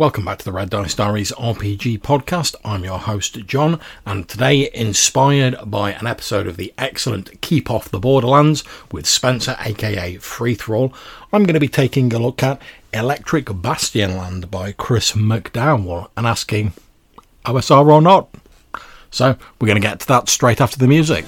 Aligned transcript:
Welcome 0.00 0.24
back 0.24 0.38
to 0.38 0.46
the 0.46 0.52
Red 0.52 0.70
Dice 0.70 0.94
Diaries 0.94 1.30
RPG 1.32 2.00
podcast. 2.00 2.54
I'm 2.64 2.84
your 2.84 2.98
host, 2.98 3.44
John, 3.44 3.78
and 4.06 4.26
today, 4.26 4.70
inspired 4.72 5.56
by 5.66 5.92
an 5.92 6.06
episode 6.06 6.46
of 6.46 6.56
the 6.56 6.72
excellent 6.78 7.38
Keep 7.42 7.70
Off 7.70 7.90
the 7.90 7.98
Borderlands 7.98 8.64
with 8.90 9.06
Spencer, 9.06 9.58
aka 9.60 10.16
Free 10.16 10.54
Thrall, 10.54 10.94
I'm 11.34 11.44
going 11.44 11.52
to 11.52 11.60
be 11.60 11.68
taking 11.68 12.10
a 12.14 12.18
look 12.18 12.42
at 12.42 12.62
Electric 12.94 13.44
Bastionland 13.44 14.50
by 14.50 14.72
Chris 14.72 15.12
McDowell 15.12 16.08
and 16.16 16.26
asking, 16.26 16.72
OSR 17.44 17.86
or 17.86 18.00
not? 18.00 18.34
So, 19.10 19.36
we're 19.60 19.66
going 19.66 19.82
to 19.82 19.86
get 19.86 20.00
to 20.00 20.06
that 20.06 20.30
straight 20.30 20.62
after 20.62 20.78
the 20.78 20.88
music. 20.88 21.26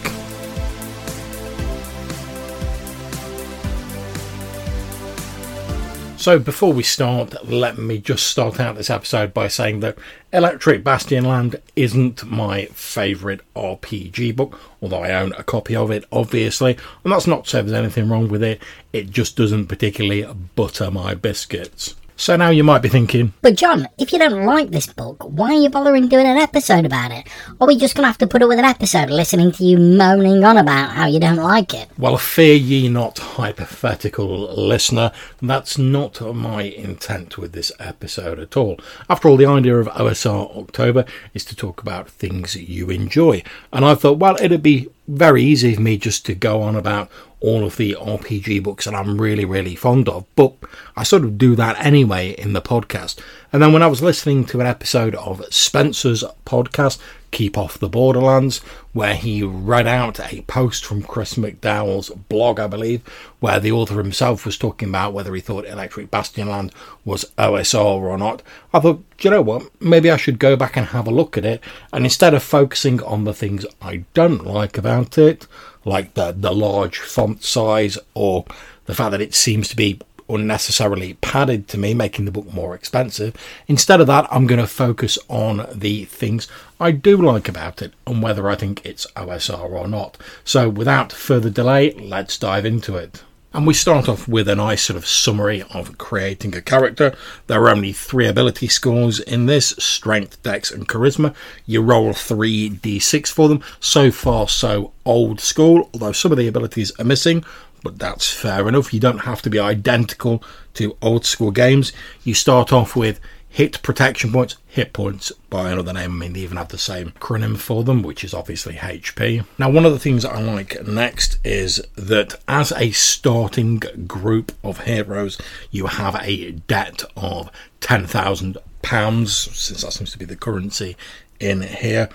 So, 6.23 6.39
before 6.39 6.73
we 6.73 6.85
start, 6.85 7.45
let 7.45 7.79
me 7.79 7.99
just 7.99 8.29
start 8.29 8.61
out 8.61 8.77
this 8.77 8.91
episode 8.91 9.35
by 9.35 9.49
saying 9.49 9.81
that 9.81 9.99
Electric 10.33 10.85
Bastionland 10.85 11.61
isn't 11.75 12.25
my 12.25 12.67
favourite 12.67 13.41
RPG 13.57 14.37
book, 14.37 14.61
although 14.81 15.03
I 15.03 15.21
own 15.21 15.33
a 15.33 15.43
copy 15.43 15.75
of 15.75 15.91
it, 15.91 16.05
obviously. 16.13 16.79
And 17.03 17.13
that's 17.13 17.27
not 17.27 17.47
to 17.47 17.51
say 17.51 17.63
there's 17.63 17.73
anything 17.73 18.09
wrong 18.09 18.29
with 18.29 18.45
it, 18.45 18.63
it 18.93 19.11
just 19.11 19.37
doesn't 19.37 19.67
particularly 19.67 20.25
butter 20.55 20.93
my 20.93 21.15
biscuits. 21.15 21.97
So 22.23 22.37
now 22.37 22.51
you 22.51 22.63
might 22.63 22.83
be 22.83 22.89
thinking, 22.89 23.33
But 23.43 23.57
John, 23.57 23.89
if 23.99 24.13
you 24.13 24.19
don't 24.21 24.45
like 24.47 24.71
this 24.71 24.87
book, 24.87 25.25
why 25.25 25.55
are 25.55 25.61
you 25.61 25.69
bothering 25.69 26.07
doing 26.07 26.25
an 26.25 26.37
episode 26.37 26.85
about 26.85 27.11
it? 27.11 27.27
Or 27.59 27.65
are 27.65 27.67
we 27.67 27.77
just 27.77 27.97
going 27.97 28.05
to 28.05 28.07
have 28.07 28.19
to 28.19 28.29
put 28.29 28.41
up 28.41 28.49
with 28.49 28.61
an 28.61 28.65
episode 28.65 29.11
listening 29.11 29.51
to 29.51 29.65
you 29.65 29.77
moaning 29.77 30.45
on 30.45 30.57
about 30.57 30.91
how 30.91 31.07
you 31.07 31.19
don't 31.19 31.35
like 31.35 31.75
it? 31.75 31.89
Well, 31.99 32.17
fear 32.17 32.55
ye 32.55 32.89
not, 32.89 33.19
hypothetical 33.19 34.55
listener. 34.55 35.11
That's 35.41 35.79
not 35.79 36.21
my 36.21 36.63
intent 36.63 37.39
with 37.39 37.55
this 37.55 37.73
episode 37.81 38.39
at 38.39 38.57
all. 38.57 38.79
After 39.11 39.29
all, 39.29 39.37
the 39.37 39.47
idea 39.47 39.77
of 39.79 39.89
OSR 39.89 40.57
October 40.57 41.05
is 41.35 41.45
to 41.47 41.57
talk 41.57 41.83
about 41.83 42.09
things 42.09 42.55
you 42.55 42.89
enjoy. 42.89 43.43
And 43.73 43.85
I 43.85 43.97
thought, 43.97 44.19
well, 44.19 44.37
it'd 44.41 44.63
be 44.63 44.89
very 45.09 45.43
easy 45.43 45.75
for 45.75 45.81
me 45.81 45.97
just 45.97 46.25
to 46.27 46.35
go 46.35 46.63
on 46.63 46.77
about 46.77 47.11
all 47.41 47.65
of 47.65 47.77
the 47.77 47.97
RPG 48.01 48.63
books 48.63 48.85
that 48.85 48.95
I'm 48.95 49.21
really, 49.21 49.45
really 49.45 49.75
fond 49.75 50.09
of, 50.09 50.25
but 50.37 50.55
I 50.97 51.03
sort 51.03 51.25
of 51.25 51.39
do 51.39 51.57
that 51.57 51.85
anyway 51.85 52.31
in 52.39 52.53
the 52.53 52.63
podcast. 52.63 53.19
And 53.53 53.61
then 53.61 53.73
when 53.73 53.83
I 53.83 53.89
was 53.89 54.03
listening 54.03 54.45
to 54.47 54.61
an 54.61 54.67
episode 54.67 55.17
of 55.17 55.45
Spencer's 55.53 56.23
podcast, 56.47 56.99
Keep 57.33 57.59
Off 57.59 57.79
the 57.79 57.89
Borderlands, 57.89 58.59
where 58.93 59.15
he 59.17 59.43
read 59.43 59.87
out 59.87 60.21
a 60.21 60.43
post 60.43 60.85
from 60.85 61.03
Chris 61.03 61.35
McDowell's 61.35 62.11
blog, 62.11 62.61
I 62.61 62.67
believe, 62.67 63.03
where 63.41 63.59
the 63.59 63.73
author 63.73 63.97
himself 63.97 64.47
was 64.47 64.57
talking 64.57 64.91
about 64.91 65.15
whether 65.15 65.35
he 65.35 65.41
thought 65.41 65.67
Electric 65.67 66.11
Bastionland 66.11 66.73
was 67.05 67.25
OSR 67.39 68.01
or 68.03 68.19
not. 68.19 68.43
I 68.73 68.81
thought, 68.81 69.03
you 69.21 69.31
know 69.31 69.43
what? 69.43 69.69
Maybe 69.81 70.11
I 70.11 70.17
should 70.17 70.39
go 70.39 70.57
back 70.57 70.77
and 70.77 70.87
have 70.89 71.09
a 71.09 71.11
look 71.11 71.37
at 71.37 71.45
it. 71.45 71.63
And 71.93 72.05
instead 72.05 72.35
of 72.35 72.43
focusing 72.43 73.03
on 73.03 73.25
the 73.25 73.35
things 73.35 73.67
I 73.81 74.05
don't 74.15 74.47
like 74.47 74.79
about 74.79 75.19
it, 75.19 75.47
like 75.85 76.15
the, 76.15 76.33
the 76.33 76.53
large 76.53 76.99
font 76.99 77.43
size 77.43 77.99
or 78.15 78.45
the 78.85 78.95
fact 78.95 79.11
that 79.13 79.21
it 79.21 79.35
seems 79.35 79.69
to 79.69 79.77
be 79.77 80.01
unnecessarily 80.35 81.15
padded 81.15 81.69
to 81.69 81.79
me, 81.79 81.95
making 81.95 82.25
the 82.25 82.31
book 82.31 82.53
more 82.53 82.75
expensive. 82.75 83.35
Instead 83.69 84.01
of 84.01 84.07
that, 84.07 84.27
I'm 84.31 84.47
going 84.47 84.61
to 84.61 84.67
focus 84.67 85.19
on 85.29 85.67
the 85.73 86.05
things 86.07 86.49
I 86.81 86.91
do 86.91 87.17
like 87.17 87.49
about 87.49 87.83
it 87.83 87.95
and 88.07 88.23
whether 88.23 88.49
I 88.49 88.55
think 88.55 88.85
it's 88.85 89.07
OSR 89.13 89.71
or 89.71 89.89
not. 89.89 90.17
So, 90.45 90.69
without 90.69 91.13
further 91.13 91.51
delay, 91.51 91.93
let's 91.93 92.39
dive 92.39 92.65
into 92.65 92.97
it. 92.97 93.23
And 93.55 93.67
we 93.67 93.75
start 93.75 94.09
off 94.09 94.27
with 94.27 94.49
a 94.49 94.57
nice 94.57 94.85
sort 94.85 94.97
of 94.97 95.07
summary 95.07 95.63
of 95.75 95.99
creating 95.99 96.57
a 96.57 96.63
character. 96.63 97.15
There 97.49 97.63
are 97.63 97.69
only 97.69 97.93
three 97.93 98.27
ability 98.27 98.69
scores 98.69 99.21
in 99.21 99.45
this 99.45 99.75
strength, 99.79 100.43
dex, 100.43 100.71
and 100.71 100.89
charisma. 100.89 101.35
You 101.67 101.83
roll 101.83 102.15
3d6 102.15 103.29
for 103.29 103.51
them. 103.51 103.63
So 103.79 104.11
far, 104.11 104.49
so 104.49 104.93
old 105.05 105.39
school, 105.39 105.91
although 105.93 106.13
some 106.13 106.33
of 106.33 106.39
the 106.39 106.49
abilities 106.49 106.93
are 106.99 107.05
missing 107.05 107.45
but 107.83 107.99
that's 107.99 108.33
fair 108.33 108.69
enough. 108.69 108.93
You 108.93 109.01
don't 109.01 109.19
have 109.19 109.43
to 109.43 109.51
be 109.51 109.59
identical 109.59 110.43
to 110.75 110.97
old 111.03 111.25
school 111.27 111.51
games. 111.51 111.93
You 112.25 112.35
start 112.35 112.73
off 112.73 112.97
with 112.97 113.21
hit 113.53 113.83
protection 113.83 114.33
points, 114.33 114.57
hit 114.67 114.95
points 114.95 115.31
by 115.51 115.71
another 115.71 115.93
name. 115.93 116.13
I 116.13 116.15
mean, 116.15 116.33
they 116.33 116.41
even 116.41 116.57
have 116.57 116.69
the 116.69 116.79
same 116.79 117.11
acronym 117.11 117.59
for 117.59 117.85
them, 117.85 118.03
which 118.03 118.25
is 118.25 118.33
obviously 118.33 118.75
HP. 118.75 119.45
Now, 119.59 119.69
one 119.69 119.85
of 119.85 119.93
the 119.93 119.99
things 119.99 120.25
I 120.25 120.41
like 120.41 120.87
next 120.87 121.39
is 121.45 121.83
that 121.95 122.35
as 122.49 122.73
a 122.73 122.93
starting 122.93 123.77
group 124.07 124.53
of 124.65 124.85
heroes, 124.85 125.39
you 125.71 125.87
have 125.87 126.17
a 126.23 126.53
debt 126.53 127.05
of 127.15 127.51
£10,000, 127.83 129.29
since 129.29 129.83
that 129.83 129.93
seems 129.93 130.13
to 130.13 130.19
be 130.19 130.25
the 130.25 130.37
currency 130.37 130.97
in 131.39 131.61
here 131.61 132.09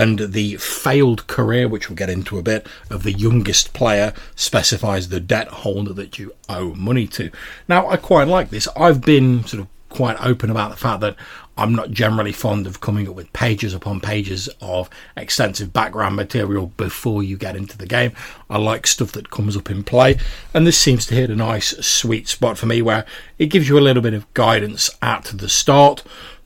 and 0.00 0.18
the 0.32 0.56
failed 0.56 1.26
career, 1.26 1.68
which 1.68 1.90
we'll 1.90 1.94
get 1.94 2.08
into 2.08 2.38
a 2.38 2.42
bit, 2.42 2.66
of 2.88 3.02
the 3.02 3.12
youngest 3.12 3.74
player 3.74 4.14
specifies 4.34 5.10
the 5.10 5.20
debt 5.20 5.48
holder 5.48 5.92
that 5.92 6.18
you 6.18 6.34
owe 6.48 6.74
money 6.74 7.06
to. 7.06 7.30
Now, 7.68 7.86
I 7.86 7.98
quite 7.98 8.26
like 8.26 8.48
this. 8.48 8.66
I've 8.74 9.02
been 9.02 9.44
sort 9.44 9.60
of 9.60 9.68
quite 9.90 10.16
open 10.24 10.48
about 10.48 10.70
the 10.70 10.78
fact 10.78 11.02
that 11.02 11.16
I'm 11.58 11.74
not 11.74 11.90
generally 11.90 12.32
fond 12.32 12.66
of 12.66 12.80
coming 12.80 13.06
up 13.10 13.14
with 13.14 13.30
pages 13.34 13.74
upon 13.74 14.00
pages 14.00 14.48
of 14.62 14.88
extensive 15.18 15.74
background 15.74 16.16
material 16.16 16.68
before 16.78 17.22
you 17.22 17.36
get 17.36 17.54
into 17.54 17.76
the 17.76 17.84
game. 17.84 18.12
I 18.48 18.56
like 18.56 18.86
stuff 18.86 19.12
that 19.12 19.28
comes 19.28 19.54
up 19.54 19.70
in 19.70 19.84
play, 19.84 20.16
and 20.54 20.66
this 20.66 20.78
seems 20.78 21.04
to 21.06 21.14
hit 21.14 21.28
a 21.28 21.36
nice 21.36 21.76
sweet 21.86 22.26
spot 22.26 22.56
for 22.56 22.64
me 22.64 22.80
where 22.80 23.04
it 23.38 23.46
gives 23.46 23.68
you 23.68 23.78
a 23.78 23.80
little 23.80 24.02
bit 24.02 24.14
of 24.14 24.32
guidance 24.32 24.88
at 25.02 25.24
the 25.24 25.50
start 25.50 26.02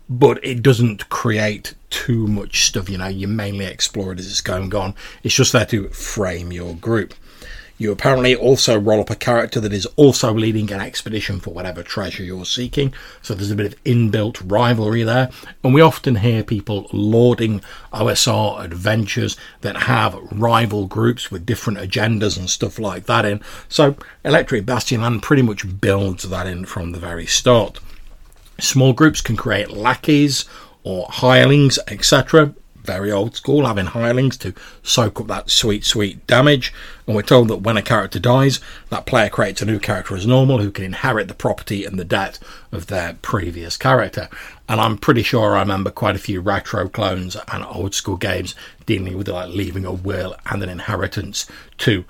but 0.09 0.45
it 0.45 0.63
doesn't 0.63 1.09
create 1.09 1.75
too 1.91 2.27
much 2.27 2.65
stuff. 2.67 2.89
You 2.89 2.99
know, 2.99 3.07
you 3.07 3.29
mainly 3.29 3.67
explore 3.67 4.13
it 4.13 4.19
as 4.19 4.27
it's 4.27 4.41
going 4.41 4.75
on. 4.75 4.95
It's 5.23 5.35
just 5.35 5.53
there 5.53 5.67
to 5.67 5.89
frame 5.91 6.53
your 6.53 6.75
group. 6.75 7.15
You 7.77 7.91
apparently 7.91 8.37
also 8.37 8.79
roll 8.79 9.01
up 9.01 9.11
a 9.11 9.17
character 9.17 9.59
that 9.59 9.73
is 9.73 9.87
also 9.97 10.33
leading 10.33 10.71
an 10.71 10.81
expedition 10.81 11.41
for 11.41 11.51
whatever 11.53 11.83
treasure 11.83 12.23
you're 12.23 12.45
seeking. 12.45 12.95
So 13.21 13.35
there's 13.35 13.51
a 13.51 13.57
bit 13.57 13.67
of 13.67 13.83
inbuilt 13.83 14.41
rivalry 14.45 15.03
there. 15.03 15.31
And 15.65 15.75
we 15.75 15.81
often 15.81 16.17
hear 16.17 16.45
people 16.45 16.89
lauding 16.93 17.63
OSR 17.93 18.63
adventures 18.63 19.37
that 19.63 19.77
have 19.83 20.15
rival 20.31 20.87
groups 20.87 21.33
with 21.33 21.47
different 21.47 21.81
agendas 21.81 22.39
and 22.39 22.49
stuff 22.49 22.79
like 22.79 23.07
that 23.07 23.25
in. 23.25 23.41
So 23.69 23.97
Electric 24.25 24.65
Bastionland 24.65 25.23
pretty 25.23 25.43
much 25.43 25.81
builds 25.81 26.23
that 26.29 26.47
in 26.47 26.67
from 26.67 26.93
the 26.93 27.01
very 27.01 27.27
start. 27.27 27.81
Small 28.61 28.93
groups 28.93 29.21
can 29.21 29.37
create 29.37 29.71
lackeys 29.71 30.45
or 30.85 31.07
hirelings, 31.11 31.79
etc. 31.89 32.55
Very 32.77 33.11
old 33.11 33.35
school, 33.35 33.67
having 33.67 33.87
hirelings 33.87 34.37
to 34.39 34.53
soak 34.83 35.21
up 35.21 35.27
that 35.29 35.51
sweet, 35.51 35.85
sweet 35.85 36.27
damage. 36.27 36.73
And 37.07 37.17
we're 37.17 37.23
told 37.23 37.49
that 37.49 37.63
when 37.63 37.79
a 37.79 37.83
character 37.83 38.19
dies, 38.19 38.61
that 38.91 39.07
player 39.07 39.31
creates 39.31 39.63
a 39.63 39.67
new 39.67 39.79
character 39.79 40.15
as 40.15 40.27
normal 40.27 40.59
who 40.59 40.71
can 40.71 40.85
inherit 40.85 41.29
the 41.29 41.35
property 41.35 41.85
and 41.87 41.99
the 41.99 42.05
debt 42.05 42.39
of 42.71 42.89
their 42.89 43.15
previous 43.23 43.79
character. 43.79 44.29
And 44.69 44.81
I'm 44.81 44.99
pretty 44.99 45.23
sure 45.23 45.57
I 45.57 45.61
remember 45.61 45.91
quite 45.91 46.15
a 46.15 46.21
few 46.21 46.41
retro 46.41 46.89
clones 46.89 47.37
and 47.51 47.65
old 47.65 47.95
school 47.95 48.17
games 48.17 48.55
dealing 48.85 49.17
with 49.17 49.29
like 49.29 49.49
leaving 49.49 49.87
a 49.87 49.93
will 49.93 50.37
and 50.47 50.63
an 50.63 50.69
inheritance 50.69 51.47
to 51.79 52.05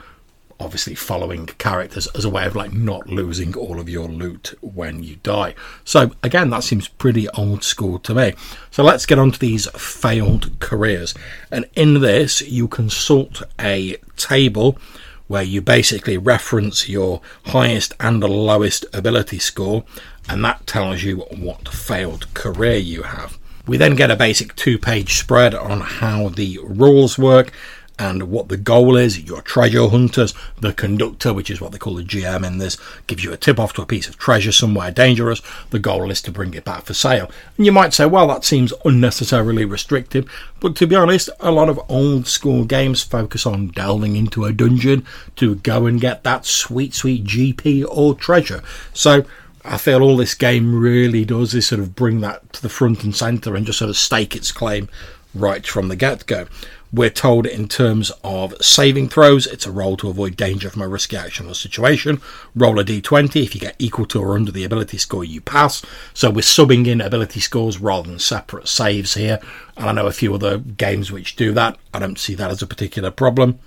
obviously 0.64 0.94
following 0.94 1.46
characters 1.46 2.08
as 2.14 2.24
a 2.24 2.30
way 2.30 2.46
of 2.46 2.56
like 2.56 2.72
not 2.72 3.08
losing 3.08 3.54
all 3.54 3.78
of 3.78 3.88
your 3.88 4.08
loot 4.08 4.54
when 4.62 5.02
you 5.02 5.16
die. 5.16 5.54
So 5.84 6.12
again, 6.22 6.50
that 6.50 6.64
seems 6.64 6.88
pretty 6.88 7.28
old 7.30 7.62
school 7.62 7.98
to 8.00 8.14
me. 8.14 8.34
So 8.70 8.82
let's 8.82 9.06
get 9.06 9.18
on 9.18 9.30
to 9.32 9.38
these 9.38 9.68
failed 9.70 10.58
careers. 10.60 11.14
And 11.50 11.66
in 11.74 12.00
this, 12.00 12.40
you 12.40 12.66
consult 12.66 13.42
a 13.60 13.96
table 14.16 14.78
where 15.26 15.42
you 15.42 15.60
basically 15.60 16.18
reference 16.18 16.88
your 16.88 17.20
highest 17.46 17.92
and 18.00 18.20
lowest 18.22 18.84
ability 18.92 19.38
score, 19.38 19.84
and 20.28 20.44
that 20.44 20.66
tells 20.66 21.02
you 21.02 21.18
what 21.30 21.68
failed 21.68 22.32
career 22.34 22.76
you 22.76 23.02
have. 23.02 23.38
We 23.66 23.76
then 23.78 23.96
get 23.96 24.10
a 24.10 24.16
basic 24.16 24.54
two 24.56 24.78
page 24.78 25.14
spread 25.14 25.54
on 25.54 25.80
how 25.80 26.28
the 26.28 26.58
rules 26.62 27.18
work 27.18 27.52
and 27.98 28.24
what 28.24 28.48
the 28.48 28.56
goal 28.56 28.96
is. 28.96 29.20
Your 29.20 29.42
treasure 29.42 29.88
hunters, 29.88 30.34
the 30.60 30.72
conductor, 30.72 31.32
which 31.32 31.50
is 31.50 31.60
what 31.60 31.72
they 31.72 31.78
call 31.78 31.94
the 31.94 32.02
GM 32.02 32.46
in 32.46 32.58
this, 32.58 32.76
gives 33.06 33.24
you 33.24 33.32
a 33.32 33.36
tip 33.36 33.58
off 33.58 33.72
to 33.74 33.82
a 33.82 33.86
piece 33.86 34.08
of 34.08 34.18
treasure 34.18 34.52
somewhere 34.52 34.90
dangerous. 34.90 35.42
The 35.70 35.78
goal 35.78 36.10
is 36.10 36.22
to 36.22 36.32
bring 36.32 36.54
it 36.54 36.64
back 36.64 36.84
for 36.84 36.94
sale. 36.94 37.30
And 37.56 37.66
you 37.66 37.72
might 37.72 37.94
say, 37.94 38.06
well, 38.06 38.26
that 38.28 38.44
seems 38.44 38.72
unnecessarily 38.84 39.64
restrictive. 39.64 40.30
But 40.60 40.76
to 40.76 40.86
be 40.86 40.96
honest, 40.96 41.30
a 41.40 41.50
lot 41.50 41.68
of 41.68 41.80
old 41.88 42.26
school 42.26 42.64
games 42.64 43.02
focus 43.02 43.46
on 43.46 43.68
delving 43.68 44.16
into 44.16 44.44
a 44.44 44.52
dungeon 44.52 45.06
to 45.36 45.56
go 45.56 45.86
and 45.86 46.00
get 46.00 46.24
that 46.24 46.46
sweet, 46.46 46.94
sweet 46.94 47.24
GP 47.24 47.84
or 47.88 48.14
treasure. 48.14 48.62
So 48.92 49.24
I 49.64 49.78
feel 49.78 50.02
all 50.02 50.16
this 50.16 50.34
game 50.34 50.78
really 50.78 51.24
does 51.24 51.54
is 51.54 51.68
sort 51.68 51.80
of 51.80 51.94
bring 51.94 52.20
that 52.20 52.52
to 52.54 52.62
the 52.62 52.68
front 52.68 53.02
and 53.02 53.14
centre 53.14 53.56
and 53.56 53.64
just 53.64 53.78
sort 53.78 53.88
of 53.88 53.96
stake 53.96 54.36
its 54.36 54.52
claim 54.52 54.88
right 55.34 55.66
from 55.66 55.88
the 55.88 55.96
get 55.96 56.26
go. 56.26 56.46
We're 56.94 57.10
told 57.10 57.44
in 57.44 57.66
terms 57.66 58.12
of 58.22 58.54
saving 58.60 59.08
throws, 59.08 59.48
it's 59.48 59.66
a 59.66 59.72
roll 59.72 59.96
to 59.96 60.08
avoid 60.08 60.36
danger 60.36 60.70
from 60.70 60.82
a 60.82 60.86
risky 60.86 61.16
action 61.16 61.48
or 61.48 61.54
situation. 61.54 62.20
Roll 62.54 62.78
a 62.78 62.84
d20. 62.84 63.42
If 63.42 63.52
you 63.52 63.60
get 63.60 63.74
equal 63.80 64.06
to 64.06 64.22
or 64.22 64.36
under 64.36 64.52
the 64.52 64.62
ability 64.62 64.98
score, 64.98 65.24
you 65.24 65.40
pass. 65.40 65.82
So 66.12 66.30
we're 66.30 66.42
subbing 66.42 66.86
in 66.86 67.00
ability 67.00 67.40
scores 67.40 67.80
rather 67.80 68.08
than 68.08 68.20
separate 68.20 68.68
saves 68.68 69.14
here. 69.14 69.40
And 69.76 69.88
I 69.88 69.92
know 69.92 70.06
a 70.06 70.12
few 70.12 70.32
other 70.36 70.58
games 70.58 71.10
which 71.10 71.34
do 71.34 71.50
that. 71.54 71.76
I 71.92 71.98
don't 71.98 72.16
see 72.16 72.36
that 72.36 72.52
as 72.52 72.62
a 72.62 72.66
particular 72.66 73.10
problem. 73.10 73.58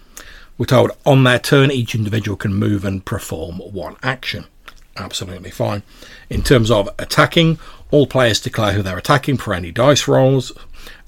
We're 0.58 0.68
told 0.68 0.92
on 1.06 1.26
their 1.26 1.40
turn, 1.40 1.70
each 1.70 1.96
individual 1.96 2.38
can 2.38 2.54
move 2.54 2.86
and 2.86 3.04
perform 3.04 3.58
one 3.58 3.98
action. 4.04 4.46
Absolutely 4.96 5.52
fine. 5.52 5.84
In 6.30 6.44
terms 6.44 6.72
of 6.72 6.90
attacking, 6.98 7.60
all 7.92 8.08
players 8.08 8.40
declare 8.40 8.72
who 8.72 8.82
they're 8.82 8.98
attacking 8.98 9.38
for 9.38 9.54
any 9.54 9.72
dice 9.72 10.08
rolls. 10.08 10.54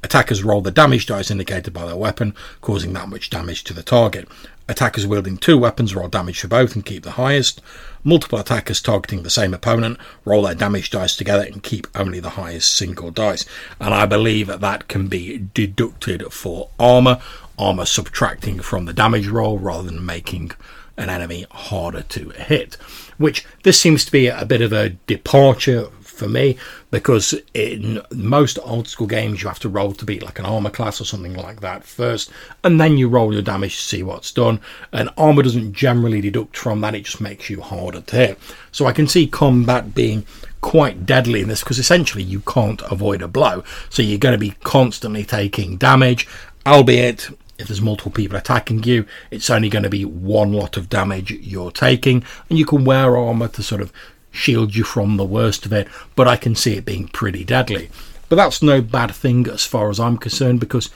Attackers 0.03 0.43
roll 0.43 0.61
the 0.61 0.71
damage 0.71 1.05
dice 1.05 1.29
indicated 1.29 1.73
by 1.73 1.85
their 1.85 1.95
weapon, 1.95 2.33
causing 2.61 2.93
that 2.93 3.09
much 3.09 3.29
damage 3.29 3.63
to 3.65 3.73
the 3.73 3.83
target. 3.83 4.27
Attackers 4.69 5.07
wielding 5.07 5.37
two 5.37 5.57
weapons 5.57 5.95
roll 5.95 6.07
damage 6.07 6.41
for 6.41 6.47
both 6.47 6.75
and 6.75 6.85
keep 6.85 7.03
the 7.03 7.11
highest. 7.11 7.59
Multiple 8.03 8.37
attackers 8.37 8.81
targeting 8.81 9.23
the 9.23 9.29
same 9.29 9.53
opponent 9.53 9.97
roll 10.25 10.43
their 10.43 10.53
damage 10.53 10.91
dice 10.91 11.15
together 11.15 11.43
and 11.43 11.63
keep 11.63 11.87
only 11.95 12.19
the 12.19 12.31
highest 12.31 12.75
single 12.75 13.09
dice. 13.09 13.45
And 13.79 13.93
I 13.93 14.05
believe 14.05 14.45
that 14.45 14.61
that 14.61 14.87
can 14.87 15.07
be 15.07 15.49
deducted 15.55 16.31
for 16.31 16.69
armor, 16.79 17.19
armor 17.57 17.85
subtracting 17.85 18.59
from 18.59 18.85
the 18.85 18.93
damage 18.93 19.27
roll 19.27 19.57
rather 19.57 19.83
than 19.83 20.05
making 20.05 20.51
an 20.97 21.09
enemy 21.09 21.47
harder 21.49 22.03
to 22.03 22.29
hit. 22.29 22.75
Which 23.17 23.45
this 23.63 23.81
seems 23.81 24.05
to 24.05 24.11
be 24.11 24.27
a 24.27 24.45
bit 24.45 24.61
of 24.61 24.71
a 24.71 24.89
departure 25.07 25.87
for 26.19 26.27
me 26.27 26.57
because 26.91 27.33
in 27.53 28.01
most 28.11 28.59
old 28.63 28.87
school 28.87 29.07
games 29.07 29.41
you 29.41 29.47
have 29.47 29.59
to 29.59 29.69
roll 29.69 29.93
to 29.93 30.05
beat 30.05 30.21
like 30.21 30.37
an 30.37 30.45
armor 30.45 30.69
class 30.69 31.01
or 31.01 31.05
something 31.05 31.33
like 31.33 31.61
that 31.61 31.83
first 31.83 32.29
and 32.63 32.79
then 32.79 32.97
you 32.97 33.07
roll 33.07 33.33
your 33.33 33.41
damage 33.41 33.77
to 33.77 33.81
see 33.81 34.03
what's 34.03 34.31
done 34.31 34.59
and 34.91 35.09
armor 35.17 35.41
doesn't 35.41 35.73
generally 35.73 36.21
deduct 36.21 36.55
from 36.55 36.81
that 36.81 36.93
it 36.93 37.05
just 37.05 37.21
makes 37.21 37.49
you 37.49 37.61
harder 37.61 38.01
to 38.01 38.15
hit. 38.15 38.39
So 38.71 38.85
i 38.85 38.91
can 38.91 39.07
see 39.07 39.25
combat 39.25 39.95
being 39.95 40.25
quite 40.61 41.05
deadly 41.05 41.41
in 41.41 41.47
this 41.47 41.61
because 41.61 41.79
essentially 41.79 42.23
you 42.23 42.41
can't 42.41 42.81
avoid 42.91 43.21
a 43.21 43.27
blow 43.27 43.63
so 43.89 44.01
you're 44.01 44.19
going 44.19 44.33
to 44.33 44.37
be 44.37 44.55
constantly 44.63 45.23
taking 45.23 45.77
damage 45.77 46.27
albeit 46.65 47.29
if 47.59 47.67
there's 47.67 47.81
multiple 47.81 48.11
people 48.11 48.37
attacking 48.37 48.81
you, 48.83 49.05
it's 49.31 49.49
only 49.49 49.69
going 49.69 49.83
to 49.83 49.89
be 49.89 50.05
one 50.05 50.53
lot 50.53 50.77
of 50.77 50.89
damage 50.89 51.29
you're 51.29 51.71
taking, 51.71 52.23
and 52.49 52.57
you 52.57 52.65
can 52.65 52.85
wear 52.85 53.17
armor 53.17 53.49
to 53.49 53.61
sort 53.61 53.81
of 53.81 53.91
shield 54.31 54.75
you 54.75 54.83
from 54.83 55.17
the 55.17 55.25
worst 55.25 55.65
of 55.65 55.73
it, 55.73 55.87
but 56.15 56.27
I 56.27 56.35
can 56.35 56.55
see 56.55 56.75
it 56.75 56.85
being 56.85 57.07
pretty 57.07 57.43
deadly. 57.43 57.89
But 58.27 58.35
that's 58.35 58.61
no 58.61 58.81
bad 58.81 59.13
thing 59.13 59.47
as 59.47 59.65
far 59.65 59.89
as 59.89 59.99
I'm 59.99 60.17
concerned 60.17 60.59
because 60.59 60.89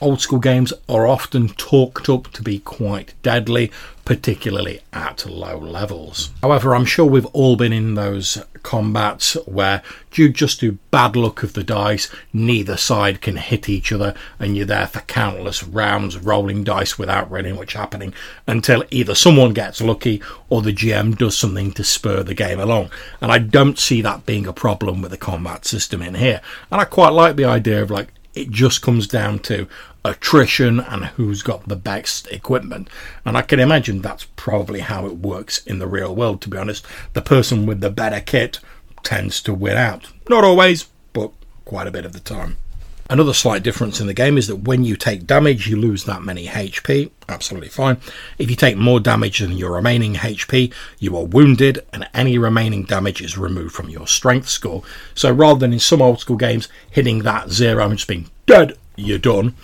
old 0.00 0.20
school 0.20 0.38
games 0.38 0.72
are 0.88 1.06
often 1.06 1.48
talked 1.48 2.08
up 2.08 2.30
to 2.32 2.42
be 2.42 2.60
quite 2.60 3.14
deadly, 3.22 3.70
particularly 4.04 4.80
at 4.92 5.26
low 5.26 5.58
levels. 5.58 6.30
However, 6.40 6.74
I'm 6.74 6.84
sure 6.84 7.04
we've 7.04 7.26
all 7.26 7.56
been 7.56 7.72
in 7.72 7.94
those 7.94 8.42
combats 8.62 9.34
where, 9.46 9.82
due 10.10 10.30
just 10.30 10.60
to 10.60 10.78
bad 10.90 11.16
luck 11.16 11.42
of 11.42 11.52
the 11.52 11.64
dice, 11.64 12.10
neither 12.32 12.76
side 12.76 13.20
can 13.20 13.36
hit 13.36 13.68
each 13.68 13.92
other, 13.92 14.14
and 14.38 14.56
you're 14.56 14.66
there 14.66 14.86
for 14.86 15.00
countless 15.00 15.62
rounds 15.62 16.16
rolling 16.16 16.64
dice 16.64 16.98
without 16.98 17.30
really 17.30 17.52
much 17.52 17.74
happening 17.74 18.14
until 18.46 18.84
either 18.90 19.14
someone 19.14 19.52
gets 19.52 19.80
lucky 19.80 20.22
or 20.48 20.62
the 20.62 20.72
GM 20.72 21.16
does 21.16 21.36
something 21.36 21.72
to 21.72 21.84
spur 21.84 22.22
the 22.22 22.34
game 22.34 22.60
along. 22.60 22.90
And 23.20 23.30
I 23.30 23.38
don't 23.38 23.78
see 23.78 24.00
that 24.02 24.26
being 24.26 24.46
a 24.46 24.52
problem 24.52 25.02
with 25.02 25.10
the 25.10 25.18
combat 25.18 25.66
system 25.66 26.02
in 26.02 26.14
here. 26.14 26.40
And 26.70 26.80
I 26.80 26.84
quite 26.84 27.10
like 27.10 27.36
the 27.36 27.44
idea 27.44 27.82
of 27.82 27.90
like 27.90 28.08
it 28.34 28.50
just 28.50 28.82
comes 28.82 29.06
down 29.06 29.40
to 29.40 29.66
attrition 30.04 30.80
and 30.80 31.06
who's 31.06 31.42
got 31.42 31.68
the 31.68 31.76
best 31.76 32.26
equipment. 32.28 32.88
And 33.24 33.36
I 33.36 33.42
can 33.42 33.60
imagine 33.60 34.00
that's 34.00 34.26
probably 34.36 34.80
how 34.80 35.06
it 35.06 35.16
works 35.16 35.64
in 35.66 35.78
the 35.78 35.86
real 35.86 36.14
world, 36.14 36.40
to 36.42 36.48
be 36.48 36.58
honest. 36.58 36.86
The 37.12 37.22
person 37.22 37.66
with 37.66 37.80
the 37.80 37.90
better 37.90 38.20
kit 38.20 38.60
tends 39.02 39.42
to 39.42 39.54
win 39.54 39.76
out. 39.76 40.12
Not 40.28 40.44
always, 40.44 40.86
but 41.12 41.32
quite 41.64 41.86
a 41.86 41.92
bit 41.92 42.04
of 42.04 42.12
the 42.12 42.20
time. 42.20 42.56
Another 43.10 43.32
slight 43.32 43.62
difference 43.62 44.00
in 44.00 44.06
the 44.06 44.12
game 44.12 44.36
is 44.36 44.48
that 44.48 44.56
when 44.56 44.84
you 44.84 44.94
take 44.94 45.26
damage, 45.26 45.66
you 45.66 45.76
lose 45.76 46.04
that 46.04 46.22
many 46.22 46.46
HP. 46.46 47.10
Absolutely 47.26 47.70
fine. 47.70 47.96
If 48.36 48.50
you 48.50 48.56
take 48.56 48.76
more 48.76 49.00
damage 49.00 49.38
than 49.38 49.52
your 49.52 49.72
remaining 49.72 50.14
HP, 50.14 50.74
you 50.98 51.16
are 51.16 51.24
wounded, 51.24 51.86
and 51.90 52.06
any 52.12 52.36
remaining 52.36 52.84
damage 52.84 53.22
is 53.22 53.38
removed 53.38 53.74
from 53.74 53.88
your 53.88 54.06
strength 54.06 54.48
score. 54.48 54.82
So 55.14 55.32
rather 55.32 55.58
than 55.58 55.72
in 55.72 55.78
some 55.78 56.02
old 56.02 56.20
school 56.20 56.36
games 56.36 56.68
hitting 56.90 57.20
that 57.20 57.48
zero 57.50 57.88
and 57.88 57.96
just 57.96 58.08
being 58.08 58.30
dead, 58.44 58.76
you're 58.96 59.18
done. 59.18 59.54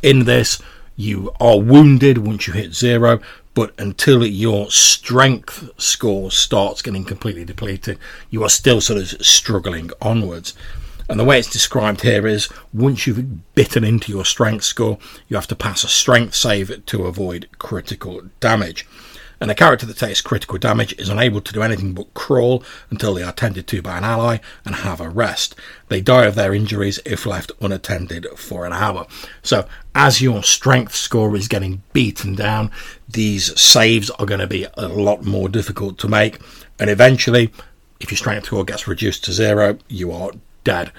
In 0.00 0.24
this, 0.24 0.62
you 0.94 1.32
are 1.40 1.58
wounded 1.58 2.18
once 2.18 2.46
you 2.46 2.52
hit 2.52 2.72
zero, 2.72 3.20
but 3.54 3.74
until 3.78 4.24
your 4.24 4.70
strength 4.70 5.68
score 5.76 6.30
starts 6.30 6.82
getting 6.82 7.04
completely 7.04 7.44
depleted, 7.44 7.98
you 8.30 8.44
are 8.44 8.48
still 8.48 8.80
sort 8.80 9.00
of 9.00 9.08
struggling 9.26 9.90
onwards. 10.00 10.54
And 11.12 11.20
the 11.20 11.24
way 11.24 11.38
it's 11.38 11.52
described 11.52 12.00
here 12.00 12.26
is 12.26 12.48
once 12.72 13.06
you've 13.06 13.54
bitten 13.54 13.84
into 13.84 14.10
your 14.10 14.24
strength 14.24 14.64
score, 14.64 14.96
you 15.28 15.36
have 15.36 15.46
to 15.48 15.54
pass 15.54 15.84
a 15.84 15.88
strength 15.88 16.34
save 16.34 16.86
to 16.86 17.04
avoid 17.04 17.50
critical 17.58 18.22
damage. 18.40 18.86
And 19.38 19.50
a 19.50 19.54
character 19.54 19.84
that 19.84 19.98
takes 19.98 20.22
critical 20.22 20.56
damage 20.56 20.94
is 20.94 21.10
unable 21.10 21.42
to 21.42 21.52
do 21.52 21.60
anything 21.60 21.92
but 21.92 22.14
crawl 22.14 22.64
until 22.88 23.12
they 23.12 23.22
are 23.22 23.30
tended 23.30 23.66
to 23.66 23.82
by 23.82 23.98
an 23.98 24.04
ally 24.04 24.38
and 24.64 24.74
have 24.74 25.02
a 25.02 25.10
rest. 25.10 25.54
They 25.90 26.00
die 26.00 26.24
of 26.24 26.34
their 26.34 26.54
injuries 26.54 26.98
if 27.04 27.26
left 27.26 27.52
unattended 27.60 28.26
for 28.36 28.64
an 28.64 28.72
hour. 28.72 29.06
So, 29.42 29.68
as 29.94 30.22
your 30.22 30.42
strength 30.42 30.94
score 30.94 31.36
is 31.36 31.46
getting 31.46 31.82
beaten 31.92 32.34
down, 32.34 32.70
these 33.06 33.60
saves 33.60 34.08
are 34.08 34.24
going 34.24 34.40
to 34.40 34.46
be 34.46 34.66
a 34.78 34.88
lot 34.88 35.26
more 35.26 35.50
difficult 35.50 35.98
to 35.98 36.08
make. 36.08 36.40
And 36.80 36.88
eventually, 36.88 37.52
if 38.00 38.10
your 38.10 38.16
strength 38.16 38.46
score 38.46 38.64
gets 38.64 38.88
reduced 38.88 39.24
to 39.24 39.32
zero, 39.32 39.76
you 39.88 40.10
are 40.10 40.30
dead. 40.64 40.92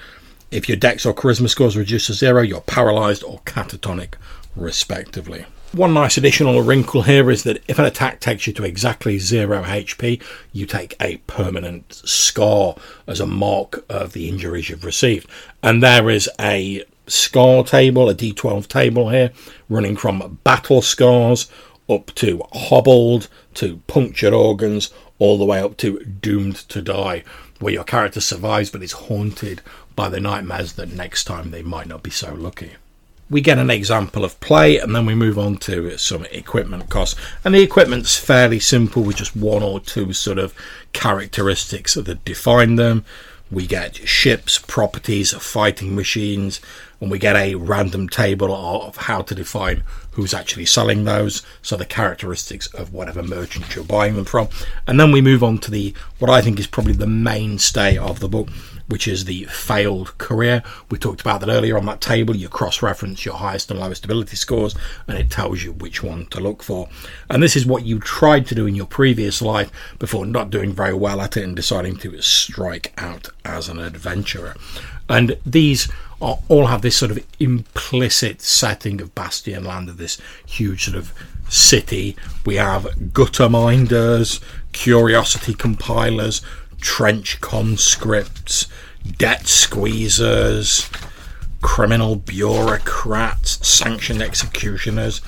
If 0.50 0.68
your 0.68 0.76
dex 0.76 1.04
or 1.04 1.14
charisma 1.14 1.48
scores 1.48 1.76
reduced 1.76 2.06
to 2.06 2.12
zero, 2.12 2.42
you're 2.42 2.60
paralyzed 2.60 3.24
or 3.24 3.40
catatonic, 3.40 4.14
respectively. 4.54 5.46
One 5.72 5.92
nice 5.92 6.16
additional 6.16 6.62
wrinkle 6.62 7.02
here 7.02 7.32
is 7.32 7.42
that 7.42 7.60
if 7.66 7.80
an 7.80 7.84
attack 7.84 8.20
takes 8.20 8.46
you 8.46 8.52
to 8.52 8.64
exactly 8.64 9.18
zero 9.18 9.64
HP, 9.64 10.22
you 10.52 10.66
take 10.66 10.94
a 11.00 11.16
permanent 11.26 11.92
scar 11.92 12.76
as 13.08 13.18
a 13.18 13.26
mark 13.26 13.84
of 13.88 14.12
the 14.12 14.28
injuries 14.28 14.68
you've 14.68 14.84
received. 14.84 15.28
And 15.64 15.82
there 15.82 16.08
is 16.08 16.30
a 16.38 16.84
scar 17.08 17.64
table, 17.64 18.08
a 18.08 18.14
d12 18.14 18.68
table 18.68 19.10
here, 19.10 19.32
running 19.68 19.96
from 19.96 20.38
battle 20.44 20.80
scars 20.80 21.50
up 21.88 22.14
to 22.14 22.42
hobbled 22.52 23.28
to 23.54 23.78
punctured 23.88 24.32
organs, 24.32 24.92
all 25.18 25.38
the 25.38 25.44
way 25.44 25.60
up 25.60 25.76
to 25.78 25.98
doomed 26.04 26.56
to 26.68 26.82
die, 26.82 27.24
where 27.64 27.72
your 27.72 27.82
character 27.82 28.20
survives 28.20 28.68
but 28.68 28.82
is 28.82 28.92
haunted 28.92 29.62
by 29.96 30.10
the 30.10 30.20
nightmares 30.20 30.74
that 30.74 30.92
next 30.92 31.24
time 31.24 31.50
they 31.50 31.62
might 31.62 31.86
not 31.86 32.02
be 32.02 32.10
so 32.10 32.34
lucky. 32.34 32.72
We 33.30 33.40
get 33.40 33.58
an 33.58 33.70
example 33.70 34.22
of 34.22 34.38
play 34.40 34.76
and 34.76 34.94
then 34.94 35.06
we 35.06 35.14
move 35.14 35.38
on 35.38 35.56
to 35.60 35.96
some 35.96 36.26
equipment 36.26 36.90
costs. 36.90 37.18
And 37.42 37.54
the 37.54 37.62
equipment's 37.62 38.18
fairly 38.18 38.60
simple 38.60 39.02
with 39.02 39.16
just 39.16 39.34
one 39.34 39.62
or 39.62 39.80
two 39.80 40.12
sort 40.12 40.38
of 40.38 40.54
characteristics 40.92 41.94
that 41.94 42.22
define 42.26 42.76
them. 42.76 43.06
We 43.54 43.68
get 43.68 43.96
ships, 44.08 44.58
properties, 44.58 45.32
fighting 45.32 45.94
machines, 45.94 46.60
and 47.00 47.08
we 47.08 47.20
get 47.20 47.36
a 47.36 47.54
random 47.54 48.08
table 48.08 48.52
of 48.52 48.96
how 48.96 49.22
to 49.22 49.32
define 49.32 49.84
who's 50.10 50.34
actually 50.34 50.66
selling 50.66 51.04
those, 51.04 51.42
so 51.62 51.76
the 51.76 51.84
characteristics 51.84 52.66
of 52.74 52.92
whatever 52.92 53.22
merchant 53.22 53.76
you're 53.76 53.84
buying 53.84 54.16
them 54.16 54.24
from. 54.24 54.48
And 54.88 54.98
then 54.98 55.12
we 55.12 55.20
move 55.20 55.44
on 55.44 55.58
to 55.58 55.70
the 55.70 55.94
what 56.18 56.32
I 56.32 56.40
think 56.40 56.58
is 56.58 56.66
probably 56.66 56.94
the 56.94 57.06
mainstay 57.06 57.96
of 57.96 58.18
the 58.18 58.28
book, 58.28 58.48
which 58.86 59.08
is 59.08 59.24
the 59.24 59.44
failed 59.44 60.16
career. 60.18 60.62
We 60.90 60.98
talked 60.98 61.20
about 61.20 61.40
that 61.40 61.48
earlier 61.48 61.78
on 61.78 61.86
that 61.86 62.00
table. 62.00 62.36
You 62.36 62.48
cross 62.48 62.82
reference 62.82 63.24
your 63.24 63.36
highest 63.36 63.70
and 63.70 63.80
lowest 63.80 64.04
ability 64.04 64.36
scores, 64.36 64.74
and 65.08 65.18
it 65.18 65.30
tells 65.30 65.62
you 65.62 65.72
which 65.72 66.02
one 66.02 66.26
to 66.26 66.40
look 66.40 66.62
for. 66.62 66.88
And 67.30 67.42
this 67.42 67.56
is 67.56 67.66
what 67.66 67.84
you 67.84 67.98
tried 67.98 68.46
to 68.46 68.54
do 68.54 68.66
in 68.66 68.74
your 68.74 68.86
previous 68.86 69.40
life 69.40 69.70
before 69.98 70.26
not 70.26 70.50
doing 70.50 70.72
very 70.72 70.94
well 70.94 71.20
at 71.20 71.36
it 71.36 71.44
and 71.44 71.56
deciding 71.56 71.96
to 71.98 72.20
strike 72.20 72.92
out 72.98 73.28
as 73.44 73.68
an 73.68 73.78
adventurer. 73.78 74.54
And 75.08 75.36
these 75.44 75.90
are, 76.20 76.38
all 76.48 76.66
have 76.66 76.82
this 76.82 76.96
sort 76.96 77.10
of 77.10 77.24
implicit 77.38 78.40
setting 78.40 79.00
of 79.00 79.14
Bastionland 79.14 79.88
of 79.88 79.98
this 79.98 80.20
huge 80.46 80.84
sort 80.84 80.96
of 80.96 81.12
city. 81.48 82.16
We 82.46 82.56
have 82.56 83.12
gutter 83.12 83.48
minders, 83.48 84.40
curiosity 84.72 85.54
compilers, 85.54 86.40
trench 86.84 87.40
conscripts, 87.40 88.66
debt 89.16 89.44
squeezers, 89.44 90.86
criminal 91.62 92.14
bureaucrats, 92.14 93.66
sanctioned 93.66 94.20
executioners, 94.20 95.22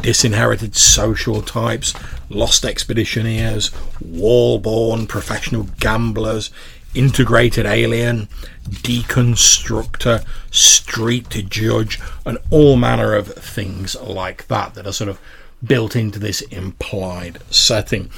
disinherited 0.00 0.74
social 0.74 1.42
types, 1.42 1.92
lost 2.30 2.64
expeditioneers, 2.64 3.70
wall-born 4.00 5.06
professional 5.06 5.64
gamblers, 5.78 6.50
integrated 6.94 7.66
alien, 7.66 8.26
deconstructor, 8.66 10.24
street 10.50 11.28
judge, 11.50 12.00
and 12.24 12.38
all 12.50 12.76
manner 12.76 13.14
of 13.14 13.28
things 13.34 13.94
like 14.00 14.48
that 14.48 14.72
that 14.74 14.86
are 14.86 14.92
sort 14.92 15.10
of 15.10 15.20
built 15.62 15.94
into 15.94 16.18
this 16.18 16.40
implied 16.40 17.38
setting. 17.50 18.10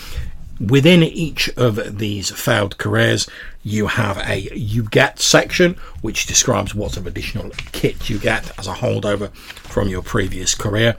Within 0.61 1.03
each 1.03 1.51
of 1.51 1.99
these 1.99 2.31
failed 2.31 2.79
careers, 2.79 3.29
you 3.63 3.89
have 3.89 4.17
a 4.19 4.49
you 4.55 4.85
get 4.85 5.19
section 5.19 5.75
which 6.01 6.27
describes 6.27 6.75
what 6.75 6.93
sort 6.93 7.03
of 7.03 7.07
additional 7.07 7.51
kit 7.73 8.09
you 8.09 8.19
get 8.19 8.59
as 8.59 8.67
a 8.67 8.73
holdover 8.73 9.35
from 9.35 9.89
your 9.89 10.03
previous 10.03 10.55
career. 10.55 10.97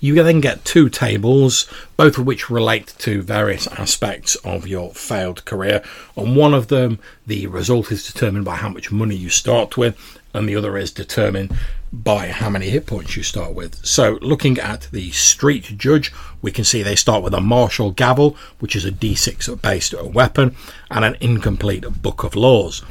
You 0.00 0.22
then 0.22 0.40
get 0.40 0.64
two 0.64 0.88
tables, 0.88 1.66
both 1.96 2.18
of 2.18 2.26
which 2.26 2.50
relate 2.50 2.94
to 2.98 3.22
various 3.22 3.66
aspects 3.68 4.34
of 4.36 4.66
your 4.66 4.92
failed 4.92 5.44
career. 5.44 5.82
On 6.16 6.34
one 6.34 6.52
of 6.52 6.68
them, 6.68 6.98
the 7.26 7.46
result 7.46 7.92
is 7.92 8.06
determined 8.06 8.44
by 8.44 8.56
how 8.56 8.68
much 8.68 8.92
money 8.92 9.14
you 9.14 9.30
start 9.30 9.76
with, 9.76 9.96
and 10.34 10.48
the 10.48 10.56
other 10.56 10.76
is 10.76 10.90
determined 10.90 11.56
by 12.02 12.28
how 12.28 12.50
many 12.50 12.68
hit 12.68 12.86
points 12.86 13.16
you 13.16 13.22
start 13.22 13.54
with. 13.54 13.84
So, 13.84 14.18
looking 14.20 14.58
at 14.58 14.88
the 14.92 15.10
Street 15.12 15.64
Judge, 15.76 16.12
we 16.42 16.50
can 16.50 16.64
see 16.64 16.82
they 16.82 16.96
start 16.96 17.22
with 17.22 17.34
a 17.34 17.40
martial 17.40 17.90
gavel, 17.90 18.36
which 18.58 18.76
is 18.76 18.84
a 18.84 18.92
d6 18.92 19.60
based 19.62 19.94
weapon, 20.02 20.54
and 20.90 21.04
an 21.04 21.16
incomplete 21.20 21.84
book 22.02 22.22
of 22.24 22.36
laws. 22.36 22.82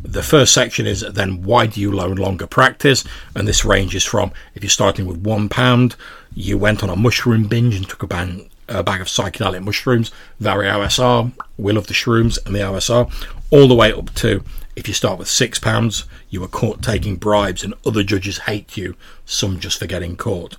The 0.00 0.22
first 0.22 0.54
section 0.54 0.86
is 0.86 1.00
then 1.00 1.42
why 1.42 1.66
do 1.66 1.80
you 1.80 1.90
no 1.90 2.06
longer 2.06 2.46
practice? 2.46 3.04
And 3.34 3.48
this 3.48 3.64
ranges 3.64 4.04
from 4.04 4.32
if 4.54 4.62
you're 4.62 4.70
starting 4.70 5.06
with 5.06 5.18
one 5.18 5.48
pound, 5.48 5.96
you 6.34 6.56
went 6.56 6.82
on 6.82 6.90
a 6.90 6.96
mushroom 6.96 7.48
binge 7.48 7.74
and 7.74 7.88
took 7.88 8.02
a, 8.02 8.06
ban- 8.06 8.47
a 8.68 8.82
bag 8.82 9.00
of 9.00 9.06
psychedelic 9.06 9.64
mushrooms, 9.64 10.10
Vari 10.40 10.66
OSR, 10.66 11.32
Will 11.56 11.76
of 11.76 11.86
the 11.86 11.94
Shrooms, 11.94 12.38
and 12.44 12.54
the 12.54 12.60
OSR, 12.60 13.10
all 13.50 13.68
the 13.68 13.74
way 13.74 13.92
up 13.92 14.14
to 14.14 14.42
if 14.78 14.86
you 14.86 14.94
start 14.94 15.18
with 15.18 15.26
six 15.26 15.58
pounds, 15.58 16.04
you 16.30 16.40
were 16.40 16.46
caught 16.46 16.82
taking 16.82 17.16
bribes 17.16 17.64
and 17.64 17.74
other 17.84 18.04
judges 18.04 18.38
hate 18.38 18.76
you, 18.76 18.94
some 19.26 19.58
just 19.58 19.80
for 19.80 19.86
getting 19.86 20.16
caught. 20.16 20.56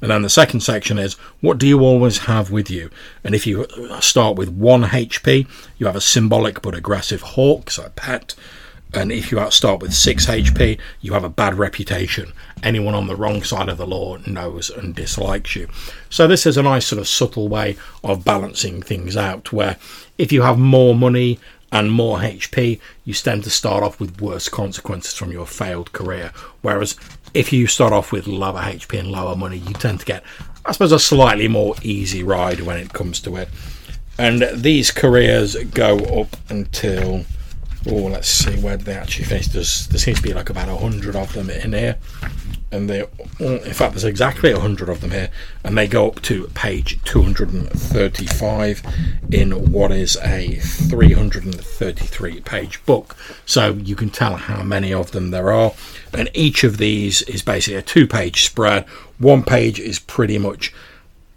And 0.00 0.12
then 0.12 0.22
the 0.22 0.30
second 0.30 0.60
section 0.60 0.98
is 0.98 1.14
what 1.40 1.58
do 1.58 1.66
you 1.66 1.80
always 1.80 2.18
have 2.18 2.52
with 2.52 2.70
you? 2.70 2.90
And 3.24 3.34
if 3.34 3.44
you 3.44 3.66
start 3.98 4.36
with 4.36 4.50
one 4.50 4.84
HP, 4.84 5.48
you 5.78 5.86
have 5.86 5.96
a 5.96 6.00
symbolic 6.00 6.62
but 6.62 6.76
aggressive 6.76 7.22
hawk, 7.22 7.72
so 7.72 7.86
a 7.86 7.90
pet. 7.90 8.36
And 8.96 9.12
if 9.12 9.30
you 9.30 9.50
start 9.50 9.82
with 9.82 9.92
6 9.92 10.24
HP, 10.24 10.80
you 11.02 11.12
have 11.12 11.22
a 11.22 11.28
bad 11.28 11.58
reputation. 11.58 12.32
Anyone 12.62 12.94
on 12.94 13.06
the 13.06 13.14
wrong 13.14 13.42
side 13.42 13.68
of 13.68 13.76
the 13.76 13.86
law 13.86 14.16
knows 14.26 14.70
and 14.70 14.94
dislikes 14.94 15.54
you. 15.54 15.68
So, 16.08 16.26
this 16.26 16.46
is 16.46 16.56
a 16.56 16.62
nice 16.62 16.86
sort 16.86 17.00
of 17.00 17.06
subtle 17.06 17.46
way 17.48 17.76
of 18.02 18.24
balancing 18.24 18.80
things 18.80 19.14
out 19.14 19.52
where 19.52 19.76
if 20.16 20.32
you 20.32 20.40
have 20.40 20.58
more 20.58 20.94
money 20.94 21.38
and 21.70 21.92
more 21.92 22.20
HP, 22.20 22.80
you 23.04 23.12
tend 23.12 23.44
to 23.44 23.50
start 23.50 23.82
off 23.82 24.00
with 24.00 24.18
worse 24.18 24.48
consequences 24.48 25.14
from 25.14 25.30
your 25.30 25.46
failed 25.46 25.92
career. 25.92 26.32
Whereas 26.62 26.96
if 27.34 27.52
you 27.52 27.66
start 27.66 27.92
off 27.92 28.12
with 28.12 28.26
lower 28.26 28.60
HP 28.60 28.98
and 28.98 29.12
lower 29.12 29.36
money, 29.36 29.58
you 29.58 29.74
tend 29.74 30.00
to 30.00 30.06
get, 30.06 30.24
I 30.64 30.72
suppose, 30.72 30.92
a 30.92 30.98
slightly 30.98 31.48
more 31.48 31.74
easy 31.82 32.22
ride 32.22 32.60
when 32.60 32.78
it 32.78 32.94
comes 32.94 33.20
to 33.20 33.36
it. 33.36 33.50
And 34.16 34.42
these 34.54 34.90
careers 34.90 35.54
go 35.64 35.98
up 35.98 36.34
until 36.48 37.26
Oh, 37.88 38.06
let's 38.06 38.28
see 38.28 38.56
where 38.60 38.76
they 38.76 38.94
actually 38.94 39.26
finish. 39.26 39.46
There's, 39.46 39.86
there 39.86 40.00
seems 40.00 40.16
to 40.18 40.22
be 40.22 40.34
like 40.34 40.50
about 40.50 40.68
a 40.68 40.76
hundred 40.76 41.14
of 41.14 41.32
them 41.34 41.48
in 41.50 41.72
here, 41.72 41.98
and 42.72 42.90
they, 42.90 43.02
oh, 43.02 43.08
in 43.38 43.72
fact, 43.72 43.92
there's 43.92 44.02
exactly 44.02 44.50
a 44.50 44.58
hundred 44.58 44.88
of 44.88 45.00
them 45.00 45.12
here, 45.12 45.30
and 45.62 45.78
they 45.78 45.86
go 45.86 46.08
up 46.08 46.20
to 46.22 46.48
page 46.48 47.00
235 47.04 48.82
in 49.30 49.70
what 49.70 49.92
is 49.92 50.16
a 50.16 50.56
333 50.56 52.40
page 52.40 52.84
book. 52.86 53.14
So 53.44 53.74
you 53.74 53.94
can 53.94 54.10
tell 54.10 54.34
how 54.34 54.64
many 54.64 54.92
of 54.92 55.12
them 55.12 55.30
there 55.30 55.52
are, 55.52 55.72
and 56.12 56.28
each 56.34 56.64
of 56.64 56.78
these 56.78 57.22
is 57.22 57.42
basically 57.42 57.76
a 57.78 57.82
two-page 57.82 58.46
spread. 58.46 58.84
One 59.18 59.44
page 59.44 59.78
is 59.78 60.00
pretty 60.00 60.38
much 60.38 60.74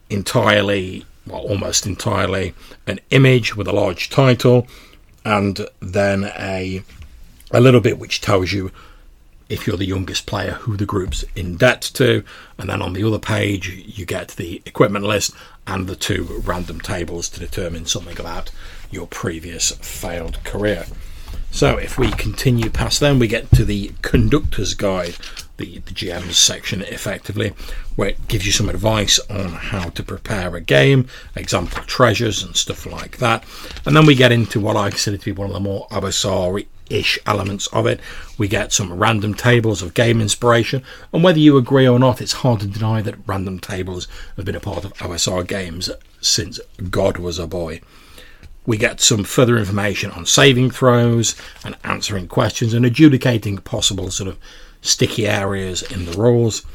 entirely, 0.10 1.06
well, 1.28 1.42
almost 1.42 1.86
entirely, 1.86 2.56
an 2.88 3.00
image 3.12 3.56
with 3.56 3.68
a 3.68 3.72
large 3.72 4.10
title 4.10 4.68
and 5.30 5.68
then 5.80 6.24
a 6.40 6.82
a 7.52 7.62
little 7.62 7.82
bit 7.82 8.00
which 8.00 8.20
tells 8.20 8.52
you 8.52 8.72
if 9.48 9.66
you're 9.66 9.78
the 9.78 9.86
youngest 9.86 10.26
player 10.26 10.54
who 10.54 10.76
the 10.76 10.86
group's 10.86 11.24
in 11.36 11.56
debt 11.56 11.82
to. 11.82 12.24
And 12.58 12.70
then 12.70 12.82
on 12.82 12.94
the 12.94 13.04
other 13.04 13.20
page 13.20 13.70
you 13.70 14.06
get 14.06 14.30
the 14.30 14.62
equipment 14.66 15.06
list 15.06 15.32
and 15.68 15.88
the 15.88 15.96
two 15.96 16.42
random 16.46 16.82
tables 16.82 17.30
to 17.30 17.40
determine 17.40 17.86
something 17.86 18.20
about 18.20 18.52
your 18.90 19.06
previous 19.08 19.72
failed 19.72 20.44
career. 20.44 20.86
So 21.52 21.78
if 21.78 21.98
we 21.98 22.12
continue 22.12 22.72
past 22.72 23.00
then 23.00 23.20
we 23.20 23.28
get 23.28 23.52
to 23.52 23.66
the 23.66 23.92
conductor's 24.02 24.74
guide 24.74 25.16
the, 25.60 25.80
the 25.80 25.94
GM's 25.94 26.38
section 26.38 26.82
effectively, 26.82 27.54
where 27.96 28.10
it 28.10 28.28
gives 28.28 28.46
you 28.46 28.52
some 28.52 28.70
advice 28.70 29.20
on 29.30 29.50
how 29.50 29.90
to 29.90 30.02
prepare 30.02 30.56
a 30.56 30.62
game, 30.62 31.08
example 31.36 31.84
treasures 31.84 32.42
and 32.42 32.56
stuff 32.56 32.86
like 32.86 33.18
that. 33.18 33.44
And 33.86 33.96
then 33.96 34.08
we 34.08 34.16
get 34.16 34.32
into 34.32 34.60
what 34.60 34.76
I 34.76 34.90
consider 34.90 35.18
to 35.18 35.26
be 35.26 35.32
one 35.32 35.50
of 35.50 35.54
the 35.54 35.60
more 35.60 35.88
OSR 35.90 36.66
ish 36.90 37.20
elements 37.26 37.68
of 37.68 37.86
it. 37.86 38.00
We 38.38 38.48
get 38.48 38.74
some 38.74 38.94
random 38.94 39.36
tables 39.36 39.82
of 39.82 39.94
game 39.94 40.22
inspiration, 40.22 40.82
and 41.14 41.24
whether 41.24 41.40
you 41.40 41.58
agree 41.58 41.88
or 41.88 42.00
not, 42.00 42.22
it's 42.22 42.34
hard 42.34 42.62
to 42.62 42.68
deny 42.68 43.02
that 43.04 43.28
random 43.28 43.60
tables 43.60 44.08
have 44.38 44.46
been 44.46 44.56
a 44.56 44.60
part 44.60 44.86
of 44.86 44.94
OSR 44.96 45.46
games 45.46 45.92
since 46.22 46.60
God 46.90 47.18
was 47.18 47.38
a 47.38 47.48
boy. 47.48 47.82
We 48.66 48.78
get 48.78 49.02
some 49.02 49.24
further 49.24 49.58
information 49.58 50.12
on 50.12 50.26
saving 50.26 50.72
throws 50.72 51.36
and 51.64 51.76
answering 51.84 52.28
questions 52.28 52.74
and 52.74 52.86
adjudicating 52.86 53.58
possible 53.60 54.12
sort 54.12 54.30
of 54.30 54.38
sticky 54.82 55.28
areas 55.28 55.82
in 55.82 56.06
the 56.06 56.18
rolls. 56.18 56.66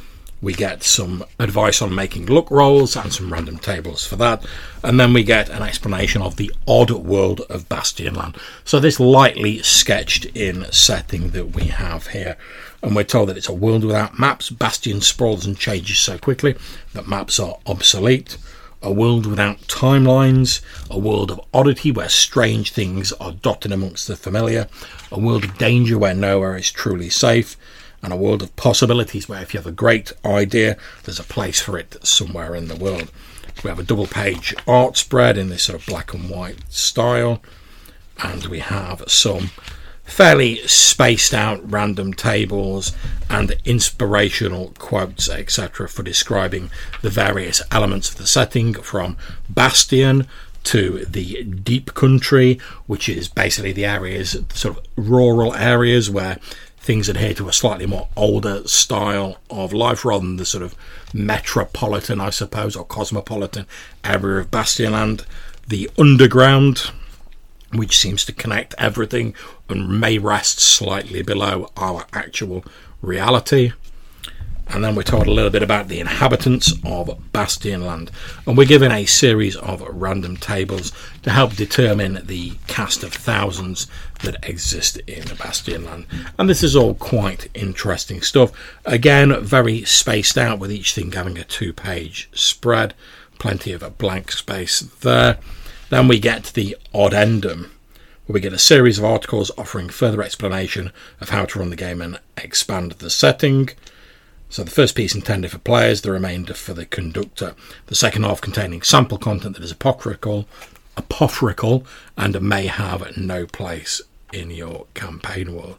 We 0.44 0.52
get 0.52 0.82
some 0.82 1.24
advice 1.38 1.80
on 1.80 1.94
making 1.94 2.26
look 2.26 2.50
rolls 2.50 2.96
and 2.96 3.10
some 3.10 3.32
random 3.32 3.56
tables 3.56 4.06
for 4.06 4.16
that. 4.16 4.44
And 4.82 5.00
then 5.00 5.14
we 5.14 5.24
get 5.24 5.48
an 5.48 5.62
explanation 5.62 6.20
of 6.20 6.36
the 6.36 6.52
odd 6.68 6.90
world 6.90 7.40
of 7.48 7.66
Bastionland. 7.70 8.36
So, 8.62 8.78
this 8.78 9.00
lightly 9.00 9.62
sketched 9.62 10.26
in 10.36 10.70
setting 10.70 11.30
that 11.30 11.54
we 11.54 11.64
have 11.68 12.08
here. 12.08 12.36
And 12.82 12.94
we're 12.94 13.04
told 13.04 13.30
that 13.30 13.38
it's 13.38 13.48
a 13.48 13.54
world 13.54 13.84
without 13.84 14.18
maps. 14.18 14.50
Bastion 14.50 15.00
sprawls 15.00 15.46
and 15.46 15.58
changes 15.58 15.98
so 15.98 16.18
quickly 16.18 16.56
that 16.92 17.08
maps 17.08 17.40
are 17.40 17.56
obsolete. 17.64 18.36
A 18.82 18.92
world 18.92 19.24
without 19.24 19.60
timelines. 19.60 20.60
A 20.90 20.98
world 20.98 21.30
of 21.30 21.40
oddity 21.54 21.90
where 21.90 22.10
strange 22.10 22.70
things 22.70 23.12
are 23.12 23.32
dotted 23.32 23.72
amongst 23.72 24.08
the 24.08 24.16
familiar. 24.16 24.68
A 25.10 25.18
world 25.18 25.44
of 25.44 25.56
danger 25.56 25.96
where 25.96 26.12
nowhere 26.12 26.54
is 26.54 26.70
truly 26.70 27.08
safe 27.08 27.56
and 28.04 28.12
a 28.12 28.16
world 28.16 28.42
of 28.42 28.54
possibilities 28.54 29.28
where 29.28 29.42
if 29.42 29.54
you 29.54 29.58
have 29.58 29.66
a 29.66 29.72
great 29.72 30.12
idea, 30.24 30.76
there's 31.02 31.18
a 31.18 31.24
place 31.24 31.60
for 31.60 31.78
it 31.78 31.96
somewhere 32.06 32.54
in 32.54 32.68
the 32.68 32.76
world. 32.76 33.10
We 33.62 33.70
have 33.70 33.78
a 33.78 33.84
double 33.84 34.06
page 34.06 34.54
art 34.68 34.96
spread 34.96 35.38
in 35.38 35.48
this 35.48 35.64
sort 35.64 35.80
of 35.80 35.86
black 35.86 36.12
and 36.12 36.28
white 36.28 36.70
style, 36.70 37.40
and 38.22 38.44
we 38.46 38.58
have 38.60 39.02
some 39.08 39.50
fairly 40.04 40.58
spaced 40.66 41.32
out 41.32 41.60
random 41.68 42.12
tables 42.12 42.92
and 43.30 43.56
inspirational 43.64 44.74
quotes, 44.78 45.30
etc., 45.30 45.88
for 45.88 46.02
describing 46.02 46.70
the 47.00 47.08
various 47.08 47.62
elements 47.70 48.10
of 48.10 48.18
the 48.18 48.26
setting 48.26 48.74
from 48.74 49.16
Bastion 49.48 50.26
to 50.64 51.04
the 51.06 51.44
deep 51.44 51.94
country, 51.94 52.58
which 52.86 53.08
is 53.08 53.28
basically 53.28 53.72
the 53.72 53.84
areas, 53.84 54.36
sort 54.52 54.76
of 54.76 54.84
rural 54.96 55.54
areas 55.54 56.10
where 56.10 56.38
things 56.84 57.08
adhere 57.08 57.32
to 57.32 57.48
a 57.48 57.52
slightly 57.52 57.86
more 57.86 58.08
older 58.14 58.66
style 58.68 59.38
of 59.48 59.72
life 59.72 60.04
rather 60.04 60.24
than 60.24 60.36
the 60.36 60.44
sort 60.44 60.62
of 60.62 60.74
metropolitan, 61.14 62.20
I 62.20 62.28
suppose, 62.28 62.76
or 62.76 62.84
cosmopolitan 62.84 63.66
area 64.04 64.40
of 64.40 64.50
Bastionland. 64.50 65.24
The 65.66 65.90
underground, 65.96 66.90
which 67.72 67.96
seems 67.96 68.26
to 68.26 68.34
connect 68.34 68.74
everything 68.76 69.34
and 69.68 69.98
may 69.98 70.18
rest 70.18 70.60
slightly 70.60 71.22
below 71.22 71.70
our 71.76 72.04
actual 72.12 72.64
reality 73.00 73.72
and 74.68 74.82
then 74.82 74.94
we're 74.94 75.02
told 75.02 75.26
a 75.26 75.32
little 75.32 75.50
bit 75.50 75.62
about 75.62 75.88
the 75.88 76.00
inhabitants 76.00 76.72
of 76.84 77.18
Bastionland. 77.32 78.10
And 78.46 78.56
we're 78.56 78.66
given 78.66 78.90
a 78.90 79.04
series 79.04 79.56
of 79.56 79.82
random 79.82 80.36
tables 80.36 80.90
to 81.22 81.30
help 81.30 81.54
determine 81.54 82.20
the 82.24 82.54
cast 82.66 83.02
of 83.02 83.12
thousands 83.12 83.86
that 84.22 84.48
exist 84.48 84.96
in 85.06 85.24
Bastionland. 85.24 86.06
And 86.38 86.48
this 86.48 86.62
is 86.62 86.74
all 86.74 86.94
quite 86.94 87.48
interesting 87.54 88.22
stuff. 88.22 88.52
Again, 88.84 89.38
very 89.44 89.84
spaced 89.84 90.38
out 90.38 90.58
with 90.58 90.72
each 90.72 90.94
thing 90.94 91.12
having 91.12 91.38
a 91.38 91.44
two 91.44 91.72
page 91.72 92.28
spread, 92.32 92.94
plenty 93.38 93.72
of 93.72 93.82
a 93.82 93.90
blank 93.90 94.32
space 94.32 94.80
there. 94.80 95.38
Then 95.90 96.08
we 96.08 96.18
get 96.18 96.44
the 96.54 96.76
oddendum 96.94 97.70
where 98.26 98.34
we 98.34 98.40
get 98.40 98.54
a 98.54 98.58
series 98.58 98.98
of 98.98 99.04
articles 99.04 99.50
offering 99.58 99.90
further 99.90 100.22
explanation 100.22 100.90
of 101.20 101.28
how 101.28 101.44
to 101.44 101.58
run 101.58 101.70
the 101.70 101.76
game 101.76 102.00
and 102.00 102.18
expand 102.38 102.92
the 102.92 103.10
setting. 103.10 103.68
So 104.54 104.62
the 104.62 104.70
first 104.70 104.94
piece 104.94 105.16
intended 105.16 105.50
for 105.50 105.58
players, 105.58 106.02
the 106.02 106.12
remainder 106.12 106.54
for 106.54 106.74
the 106.74 106.86
conductor. 106.86 107.56
The 107.86 107.96
second 107.96 108.22
half 108.22 108.40
containing 108.40 108.82
sample 108.82 109.18
content 109.18 109.56
that 109.56 109.64
is 109.64 109.72
apocryphal, 109.72 110.46
apocryphal 110.96 111.84
and 112.16 112.40
may 112.40 112.66
have 112.66 113.16
no 113.16 113.46
place 113.46 114.00
in 114.32 114.52
your 114.52 114.86
campaign 114.94 115.56
world. 115.56 115.76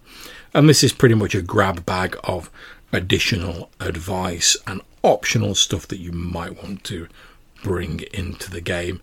And 0.54 0.68
this 0.68 0.84
is 0.84 0.92
pretty 0.92 1.16
much 1.16 1.34
a 1.34 1.42
grab 1.42 1.86
bag 1.86 2.18
of 2.26 2.52
additional 2.92 3.70
advice 3.80 4.58
and 4.68 4.82
optional 5.04 5.56
stuff 5.56 5.88
that 5.88 6.02
you 6.02 6.12
might 6.12 6.62
want 6.62 6.84
to 6.84 7.08
bring 7.64 8.02
into 8.14 8.52
the 8.52 8.60
game 8.60 9.00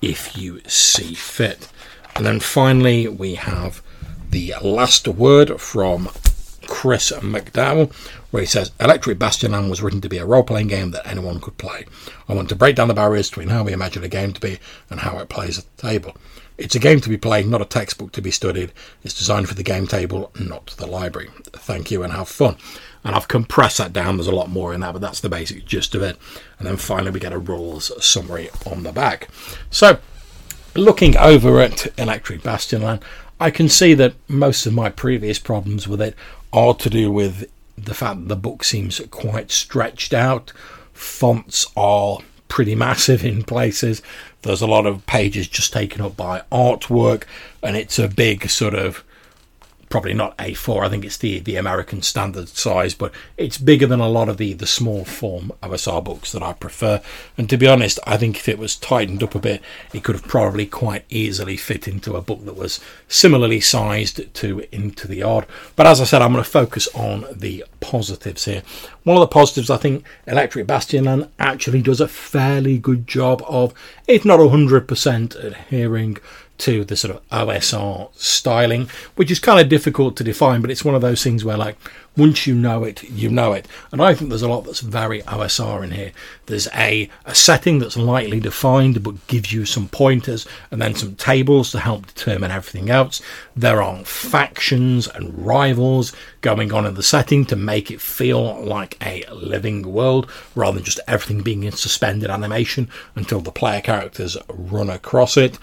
if 0.00 0.38
you 0.38 0.60
see 0.68 1.14
fit. 1.14 1.68
And 2.14 2.24
then 2.24 2.38
finally, 2.38 3.08
we 3.08 3.34
have 3.34 3.82
the 4.30 4.54
last 4.62 5.08
word 5.08 5.60
from 5.60 6.10
Chris 6.76 7.10
McDowell, 7.10 7.90
where 8.30 8.42
he 8.42 8.46
says 8.46 8.70
Electric 8.78 9.18
Bastionland 9.18 9.70
was 9.70 9.80
written 9.80 10.02
to 10.02 10.10
be 10.10 10.18
a 10.18 10.26
role 10.26 10.42
playing 10.42 10.66
game 10.66 10.90
that 10.90 11.06
anyone 11.06 11.40
could 11.40 11.56
play. 11.56 11.86
I 12.28 12.34
want 12.34 12.50
to 12.50 12.54
break 12.54 12.76
down 12.76 12.88
the 12.88 12.92
barriers 12.92 13.30
between 13.30 13.48
how 13.48 13.64
we 13.64 13.72
imagine 13.72 14.04
a 14.04 14.08
game 14.08 14.34
to 14.34 14.40
be 14.42 14.58
and 14.90 15.00
how 15.00 15.16
it 15.18 15.30
plays 15.30 15.58
at 15.58 15.64
the 15.74 15.88
table. 15.88 16.14
It's 16.58 16.74
a 16.74 16.78
game 16.78 17.00
to 17.00 17.08
be 17.08 17.16
played, 17.16 17.46
not 17.46 17.62
a 17.62 17.64
textbook 17.64 18.12
to 18.12 18.20
be 18.20 18.30
studied. 18.30 18.72
It's 19.02 19.14
designed 19.14 19.48
for 19.48 19.54
the 19.54 19.62
game 19.62 19.86
table, 19.86 20.30
not 20.38 20.74
the 20.76 20.86
library. 20.86 21.30
Thank 21.46 21.90
you 21.90 22.02
and 22.02 22.12
have 22.12 22.28
fun. 22.28 22.56
And 23.04 23.16
I've 23.16 23.26
compressed 23.26 23.78
that 23.78 23.94
down. 23.94 24.18
There's 24.18 24.26
a 24.26 24.34
lot 24.34 24.50
more 24.50 24.74
in 24.74 24.80
that, 24.80 24.92
but 24.92 25.00
that's 25.00 25.20
the 25.20 25.30
basic 25.30 25.64
gist 25.64 25.94
of 25.94 26.02
it. 26.02 26.18
And 26.58 26.68
then 26.68 26.76
finally, 26.76 27.10
we 27.10 27.20
get 27.20 27.32
a 27.32 27.38
rules 27.38 27.90
summary 28.04 28.50
on 28.66 28.82
the 28.82 28.92
back. 28.92 29.28
So, 29.70 29.98
looking 30.74 31.16
over 31.16 31.58
at 31.58 31.98
Electric 31.98 32.42
Bastionland, 32.42 33.02
I 33.38 33.50
can 33.50 33.68
see 33.68 33.94
that 33.94 34.14
most 34.28 34.66
of 34.66 34.72
my 34.72 34.88
previous 34.88 35.38
problems 35.38 35.86
with 35.86 36.00
it 36.00 36.14
are 36.52 36.74
to 36.74 36.88
do 36.88 37.12
with 37.12 37.50
the 37.76 37.94
fact 37.94 38.20
that 38.20 38.28
the 38.28 38.36
book 38.36 38.64
seems 38.64 39.00
quite 39.10 39.50
stretched 39.50 40.14
out. 40.14 40.52
Fonts 40.94 41.66
are 41.76 42.18
pretty 42.48 42.74
massive 42.74 43.24
in 43.24 43.42
places. 43.42 44.00
There's 44.42 44.62
a 44.62 44.66
lot 44.66 44.86
of 44.86 45.04
pages 45.06 45.48
just 45.48 45.72
taken 45.72 46.00
up 46.00 46.16
by 46.16 46.42
artwork, 46.50 47.24
and 47.62 47.76
it's 47.76 47.98
a 47.98 48.08
big 48.08 48.48
sort 48.48 48.74
of 48.74 49.04
probably 49.88 50.14
not 50.14 50.36
A4. 50.38 50.84
I 50.84 50.88
think 50.88 51.04
it's 51.04 51.16
the 51.16 51.40
the 51.40 51.56
American 51.56 52.02
standard 52.02 52.48
size, 52.48 52.94
but 52.94 53.12
it's 53.36 53.58
bigger 53.58 53.86
than 53.86 54.00
a 54.00 54.08
lot 54.08 54.28
of 54.28 54.36
the 54.36 54.52
the 54.52 54.66
small 54.66 55.04
form 55.04 55.52
OSR 55.62 56.02
books 56.02 56.32
that 56.32 56.42
I 56.42 56.52
prefer. 56.52 57.00
And 57.38 57.48
to 57.50 57.56
be 57.56 57.66
honest, 57.66 57.98
I 58.06 58.16
think 58.16 58.36
if 58.36 58.48
it 58.48 58.58
was 58.58 58.76
tightened 58.76 59.22
up 59.22 59.34
a 59.34 59.38
bit, 59.38 59.62
it 59.92 60.04
could 60.04 60.14
have 60.14 60.24
probably 60.24 60.66
quite 60.66 61.04
easily 61.08 61.56
fit 61.56 61.88
into 61.88 62.16
a 62.16 62.22
book 62.22 62.44
that 62.44 62.56
was 62.56 62.80
similarly 63.08 63.60
sized 63.60 64.32
to 64.34 64.64
Into 64.72 65.06
the 65.08 65.22
Odd. 65.22 65.46
But 65.76 65.86
as 65.86 66.00
I 66.00 66.04
said, 66.04 66.22
I'm 66.22 66.32
going 66.32 66.44
to 66.44 66.50
focus 66.50 66.88
on 66.94 67.26
the 67.32 67.64
positives 67.80 68.44
here. 68.44 68.62
One 69.04 69.16
of 69.16 69.20
the 69.20 69.28
positives, 69.28 69.70
I 69.70 69.76
think, 69.76 70.04
Electric 70.26 70.66
Bastionland 70.66 71.28
actually 71.38 71.82
does 71.82 72.00
a 72.00 72.08
fairly 72.08 72.78
good 72.78 73.06
job 73.06 73.42
of, 73.46 73.72
if 74.08 74.24
not 74.24 74.40
100%, 74.40 75.44
adhering 75.44 76.18
to 76.58 76.84
the 76.84 76.96
sort 76.96 77.14
of 77.14 77.28
OSR 77.28 78.10
styling, 78.16 78.88
which 79.16 79.30
is 79.30 79.38
kind 79.38 79.60
of 79.60 79.68
difficult 79.68 80.16
to 80.16 80.24
define, 80.24 80.60
but 80.60 80.70
it's 80.70 80.84
one 80.84 80.94
of 80.94 81.02
those 81.02 81.22
things 81.22 81.44
where, 81.44 81.56
like, 81.56 81.76
once 82.16 82.46
you 82.46 82.54
know 82.54 82.82
it, 82.84 83.02
you 83.04 83.28
know 83.28 83.52
it. 83.52 83.68
And 83.92 84.00
I 84.00 84.14
think 84.14 84.30
there's 84.30 84.42
a 84.42 84.48
lot 84.48 84.62
that's 84.62 84.80
very 84.80 85.22
OSR 85.22 85.84
in 85.84 85.90
here. 85.90 86.12
There's 86.46 86.68
a, 86.74 87.10
a 87.24 87.34
setting 87.34 87.78
that's 87.78 87.96
lightly 87.96 88.40
defined 88.40 89.02
but 89.02 89.26
gives 89.26 89.52
you 89.52 89.66
some 89.66 89.88
pointers 89.88 90.46
and 90.70 90.80
then 90.80 90.94
some 90.94 91.14
tables 91.16 91.70
to 91.72 91.80
help 91.80 92.06
determine 92.06 92.50
everything 92.50 92.90
else. 92.90 93.20
There 93.54 93.82
are 93.82 94.04
factions 94.04 95.08
and 95.08 95.46
rivals 95.46 96.12
going 96.40 96.72
on 96.72 96.86
in 96.86 96.94
the 96.94 97.02
setting 97.02 97.44
to 97.46 97.56
make 97.56 97.90
it 97.90 98.00
feel 98.00 98.64
like 98.64 98.96
a 99.04 99.24
living 99.30 99.92
world 99.92 100.30
rather 100.54 100.76
than 100.76 100.84
just 100.84 101.00
everything 101.06 101.42
being 101.42 101.64
in 101.64 101.72
suspended 101.72 102.30
animation 102.30 102.88
until 103.14 103.40
the 103.40 103.52
player 103.52 103.80
characters 103.80 104.36
run 104.48 104.88
across 104.88 105.36
it 105.36 105.58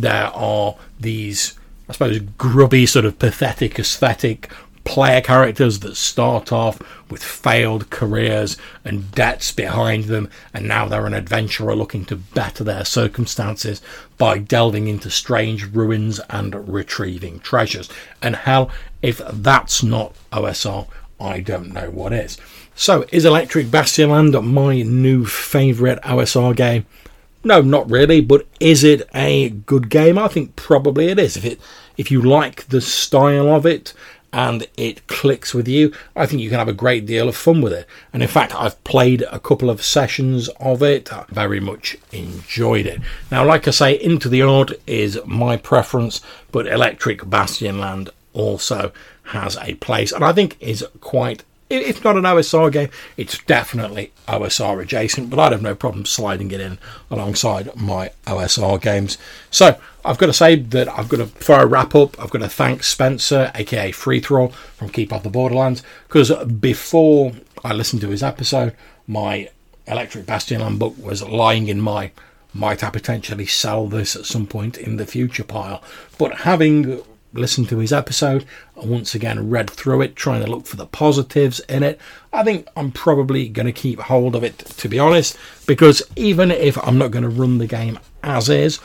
there 0.00 0.26
are 0.26 0.76
these, 0.98 1.58
I 1.88 1.92
suppose, 1.92 2.20
grubby, 2.38 2.86
sort 2.86 3.04
of 3.04 3.18
pathetic 3.18 3.78
aesthetic 3.78 4.50
player 4.84 5.20
characters 5.20 5.80
that 5.80 5.94
start 5.96 6.50
off 6.50 6.80
with 7.10 7.22
failed 7.22 7.90
careers 7.90 8.56
and 8.84 9.12
debts 9.12 9.52
behind 9.52 10.04
them, 10.04 10.30
and 10.54 10.66
now 10.66 10.88
they're 10.88 11.04
an 11.04 11.12
adventurer 11.12 11.76
looking 11.76 12.06
to 12.06 12.16
better 12.16 12.64
their 12.64 12.86
circumstances 12.86 13.82
by 14.16 14.38
delving 14.38 14.88
into 14.88 15.10
strange 15.10 15.64
ruins 15.66 16.20
and 16.30 16.72
retrieving 16.72 17.38
treasures. 17.40 17.90
And 18.22 18.34
hell, 18.34 18.70
if 19.02 19.20
that's 19.30 19.82
not 19.82 20.14
OSR, 20.32 20.88
I 21.20 21.40
don't 21.40 21.72
know 21.72 21.90
what 21.90 22.14
is. 22.14 22.38
So, 22.74 23.04
is 23.12 23.24
Electric 23.24 23.66
Bastionland 23.66 24.42
my 24.42 24.82
new 24.82 25.26
favourite 25.26 26.00
OSR 26.02 26.56
game? 26.56 26.86
No, 27.48 27.62
not 27.62 27.90
really. 27.90 28.20
But 28.20 28.46
is 28.60 28.84
it 28.84 29.08
a 29.14 29.48
good 29.48 29.88
game? 29.88 30.18
I 30.18 30.28
think 30.28 30.54
probably 30.54 31.06
it 31.06 31.18
is. 31.18 31.34
If 31.34 31.46
it, 31.46 31.60
if 31.96 32.10
you 32.10 32.20
like 32.20 32.68
the 32.68 32.82
style 32.82 33.48
of 33.48 33.64
it 33.64 33.94
and 34.34 34.68
it 34.76 35.06
clicks 35.06 35.54
with 35.54 35.66
you, 35.66 35.90
I 36.14 36.26
think 36.26 36.42
you 36.42 36.50
can 36.50 36.58
have 36.58 36.68
a 36.68 36.74
great 36.74 37.06
deal 37.06 37.26
of 37.26 37.34
fun 37.34 37.62
with 37.62 37.72
it. 37.72 37.86
And 38.12 38.22
in 38.22 38.28
fact, 38.28 38.54
I've 38.54 38.84
played 38.84 39.22
a 39.22 39.40
couple 39.40 39.70
of 39.70 39.82
sessions 39.82 40.48
of 40.60 40.82
it. 40.82 41.10
I 41.10 41.24
very 41.30 41.58
much 41.58 41.96
enjoyed 42.12 42.84
it. 42.84 43.00
Now, 43.30 43.46
like 43.46 43.66
I 43.66 43.70
say, 43.70 43.94
Into 43.94 44.28
the 44.28 44.42
Odd 44.42 44.74
is 44.86 45.18
my 45.24 45.56
preference, 45.56 46.20
but 46.52 46.66
Electric 46.66 47.22
Bastionland 47.22 48.10
also 48.34 48.92
has 49.22 49.56
a 49.62 49.72
place, 49.76 50.12
and 50.12 50.22
I 50.22 50.34
think 50.34 50.58
is 50.60 50.84
quite 51.00 51.44
if 51.70 52.02
not 52.02 52.16
an 52.16 52.24
OSR 52.24 52.72
game, 52.72 52.88
it's 53.16 53.38
definitely 53.44 54.12
OSR 54.26 54.82
adjacent, 54.82 55.30
but 55.30 55.38
I'd 55.38 55.52
have 55.52 55.62
no 55.62 55.74
problem 55.74 56.06
sliding 56.06 56.50
it 56.50 56.60
in 56.60 56.78
alongside 57.10 57.74
my 57.76 58.10
OSR 58.26 58.80
games. 58.80 59.18
So 59.50 59.78
I've 60.04 60.18
got 60.18 60.26
to 60.26 60.32
say 60.32 60.56
that 60.56 60.88
I've 60.88 61.08
got 61.08 61.18
to, 61.18 61.26
for 61.26 61.60
a 61.60 61.66
wrap 61.66 61.94
up, 61.94 62.18
I've 62.20 62.30
got 62.30 62.40
to 62.40 62.48
thank 62.48 62.82
Spencer, 62.82 63.52
aka 63.54 63.92
Free 63.92 64.20
Thrall 64.20 64.48
from 64.48 64.88
Keep 64.88 65.12
Off 65.12 65.22
the 65.22 65.30
Borderlands, 65.30 65.82
because 66.06 66.32
before 66.44 67.32
I 67.64 67.74
listened 67.74 68.02
to 68.02 68.08
his 68.08 68.22
episode, 68.22 68.74
my 69.06 69.50
Electric 69.86 70.26
Bastionland 70.26 70.78
book 70.78 70.94
was 70.98 71.22
lying 71.22 71.68
in 71.68 71.80
my 71.80 72.10
might 72.54 72.82
I 72.82 72.90
potentially 72.90 73.46
sell 73.46 73.86
this 73.86 74.16
at 74.16 74.24
some 74.24 74.46
point 74.46 74.78
in 74.78 74.96
the 74.96 75.06
future 75.06 75.44
pile. 75.44 75.82
But 76.18 76.40
having 76.40 77.02
listened 77.32 77.68
to 77.68 77.78
his 77.78 77.92
episode. 77.92 78.44
I 78.80 78.86
once 78.86 79.14
again 79.14 79.50
read 79.50 79.70
through 79.70 80.02
it, 80.02 80.16
trying 80.16 80.44
to 80.44 80.50
look 80.50 80.66
for 80.66 80.76
the 80.76 80.86
positives 80.86 81.60
in 81.60 81.82
it. 81.82 82.00
I 82.32 82.44
think 82.44 82.68
I'm 82.76 82.92
probably 82.92 83.48
going 83.48 83.66
to 83.66 83.72
keep 83.72 84.00
hold 84.00 84.34
of 84.34 84.44
it, 84.44 84.58
to 84.58 84.88
be 84.88 84.98
honest, 84.98 85.36
because 85.66 86.02
even 86.16 86.50
if 86.50 86.78
I'm 86.86 86.98
not 86.98 87.10
going 87.10 87.24
to 87.24 87.28
run 87.28 87.58
the 87.58 87.66
game 87.66 87.98
as 88.22 88.48
is, 88.48 88.78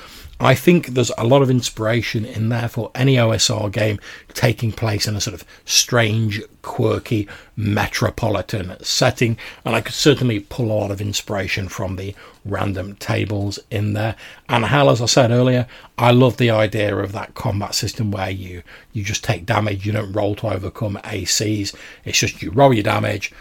I 0.43 0.56
think 0.56 0.88
there's 0.88 1.12
a 1.17 1.23
lot 1.23 1.41
of 1.41 1.49
inspiration 1.49 2.25
in 2.25 2.49
there 2.49 2.67
for 2.67 2.91
any 2.93 3.15
OSR 3.15 3.71
game 3.71 3.97
taking 4.34 4.73
place 4.73 5.08
in 5.08 5.15
a 5.15 5.21
sort 5.21 5.34
of 5.34 5.45
strange, 5.63 6.41
quirky, 6.62 7.29
metropolitan 7.56 8.75
setting, 8.84 9.38
and 9.63 9.73
I 9.73 9.79
could 9.79 9.93
certainly 9.93 10.41
pull 10.41 10.65
a 10.65 10.73
lot 10.73 10.91
of 10.91 10.99
inspiration 10.99 11.69
from 11.69 11.95
the 11.95 12.13
random 12.43 12.95
tables 12.95 13.58
in 13.71 13.93
there. 13.93 14.17
And 14.49 14.65
hell, 14.65 14.89
as 14.89 15.01
I 15.01 15.06
said 15.06 15.32
earlier, 15.32 15.65
I 15.97 16.12
love 16.12 16.36
the 16.36 16.49
idea 16.49 16.93
of 16.97 17.13
that 17.13 17.36
combat 17.36 17.73
system 17.73 18.12
where 18.12 18.29
you 18.29 18.63
you 18.91 19.03
just 19.03 19.23
take 19.23 19.45
damage, 19.45 19.86
you 19.86 19.93
don't 19.93 20.12
roll 20.12 20.36
to 20.36 20.47
overcome 20.47 20.99
ACs. 21.06 21.73
It's 22.03 22.19
just 22.19 22.41
you 22.41 22.51
roll 22.51 22.73
your 22.73 22.84
damage, 22.84 23.32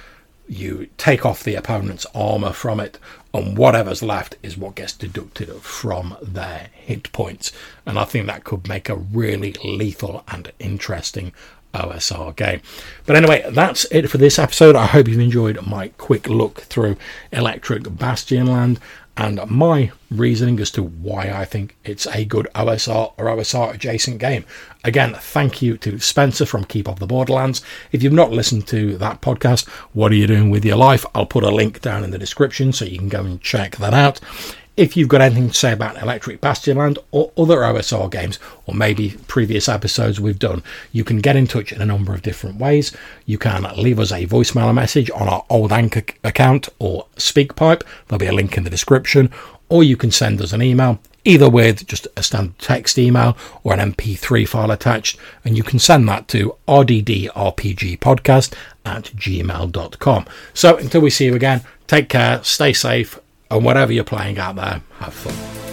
you 0.49 0.89
take 0.99 1.25
off 1.25 1.45
the 1.45 1.55
opponent's 1.55 2.07
armor 2.15 2.53
from 2.53 2.81
it, 2.81 2.99
and 3.33 3.57
whatever's 3.57 4.03
left 4.03 4.37
is 4.43 4.57
what 4.57 4.75
gets 4.75 4.93
deducted 4.93 5.51
from 5.63 6.17
their 6.21 6.69
hit 6.73 7.11
points. 7.13 7.53
And 7.87 7.99
I 7.99 8.05
think 8.05 8.27
that 8.27 8.45
could 8.45 8.69
make 8.69 8.89
a 8.89 8.97
really 8.97 9.55
lethal 9.65 10.25
and 10.29 10.53
interesting 10.59 11.33
OSR 11.75 12.37
game. 12.37 12.61
But 13.07 13.17
anyway, 13.17 13.49
that's 13.51 13.85
it 13.87 14.09
for 14.09 14.19
this 14.19 14.39
episode. 14.39 14.77
I 14.77 14.87
hope 14.87 15.09
you've 15.09 15.19
enjoyed 15.19 15.67
my 15.67 15.89
quick 15.99 16.29
look 16.29 16.63
through 16.63 16.97
Electric 17.33 17.85
Bastionland 17.85 18.79
and 19.17 19.45
my 19.51 19.93
reasoning 20.11 20.59
as 20.61 20.71
to 20.73 20.83
why 20.83 21.31
I 21.31 21.45
think 21.45 21.77
it's 21.85 22.07
a 22.07 22.25
good 22.25 22.49
OSR 22.55 23.13
or 23.19 23.27
OSR 23.27 23.75
adjacent 23.75 24.19
game. 24.19 24.45
Again, 24.85 25.15
thank 25.15 25.61
you 25.61 25.77
to 25.79 25.99
Spencer 25.99 26.47
from 26.47 26.65
Keep 26.65 26.89
Off 26.89 26.99
the 26.99 27.07
Borderlands. 27.07 27.63
If 27.93 28.03
you've 28.03 28.13
not 28.13 28.31
listened 28.31 28.67
to 28.69 28.97
that 28.99 29.21
podcast, 29.21 29.69
what 29.93 30.13
are 30.13 30.17
you 30.17 30.27
doing 30.27 30.51
with 30.51 30.65
your 30.65 30.77
life? 30.77 31.05
I'll 31.15 31.27
put 31.27 31.45
a 31.45 31.51
link 31.51 31.81
down 31.81 32.05
in 32.05 32.11
the 32.11 32.19
description 32.19 32.73
so 32.73 32.85
you 32.85 32.99
can 32.99 33.09
go 33.09 33.21
and 33.21 33.41
check 33.41 33.77
that 33.77 33.95
out. 33.95 34.19
If 34.75 34.97
you've 34.97 35.09
got 35.09 35.21
anything 35.21 35.49
to 35.49 35.55
say 35.55 35.73
about 35.73 36.01
Electric 36.01 36.41
Bastionland 36.41 36.97
or 37.11 37.31
other 37.37 37.59
OSR 37.59 38.11
games, 38.11 38.39
or 38.65 38.75
maybe 38.75 39.19
previous 39.29 39.69
episodes 39.69 40.19
we've 40.19 40.39
done, 40.39 40.63
you 40.93 41.05
can 41.05 41.19
get 41.19 41.37
in 41.37 41.47
touch 41.47 41.73
in 41.73 41.83
a 41.83 41.87
number 41.87 42.15
of 42.15 42.23
different 42.23 42.57
ways. 42.57 42.91
You 43.27 43.37
can 43.37 43.65
leave 43.77 44.01
us 44.01 44.13
a 44.13 44.27
voicemail 44.27 44.73
message 44.73 45.11
on 45.11 45.29
our 45.29 45.45
old 45.51 45.73
Anchor 45.73 46.05
account 46.25 46.71
or 46.79 47.07
SpeakPipe. 47.17 47.83
There'll 48.09 48.19
be 48.19 48.27
a 48.27 48.33
link 48.33 48.57
in 48.57 48.65
the 48.65 48.71
description. 48.71 49.31
Or 49.69 49.85
you 49.85 49.99
can 49.99 50.11
send 50.11 50.41
us 50.41 50.55
an 50.55 50.63
email, 50.63 51.01
either 51.25 51.51
with 51.51 51.87
just 51.87 52.09
a 52.17 52.23
standard 52.23 52.59
text 52.59 52.99
email 52.99 53.37
or 53.65 53.75
an 53.75 53.93
MP3 53.93 54.49
file 54.49 54.71
attached, 54.71 55.19
and 55.45 55.55
you 55.57 55.63
can 55.63 55.79
send 55.79 56.09
that 56.09 56.29
to 56.29 56.57
rddrpgpodcast 56.67 58.55
at 58.85 59.05
gmail.com. 59.05 60.27
So 60.55 60.77
until 60.77 61.01
we 61.03 61.11
see 61.11 61.27
you 61.27 61.35
again, 61.35 61.63
take 61.87 62.09
care, 62.09 62.43
stay 62.43 62.73
safe, 62.73 63.19
and 63.53 63.65
whatever 63.65 63.93
you're 63.93 64.03
playing 64.03 64.39
out 64.39 64.57
there, 64.57 64.83
have 64.99 65.13
fun. 65.15 65.72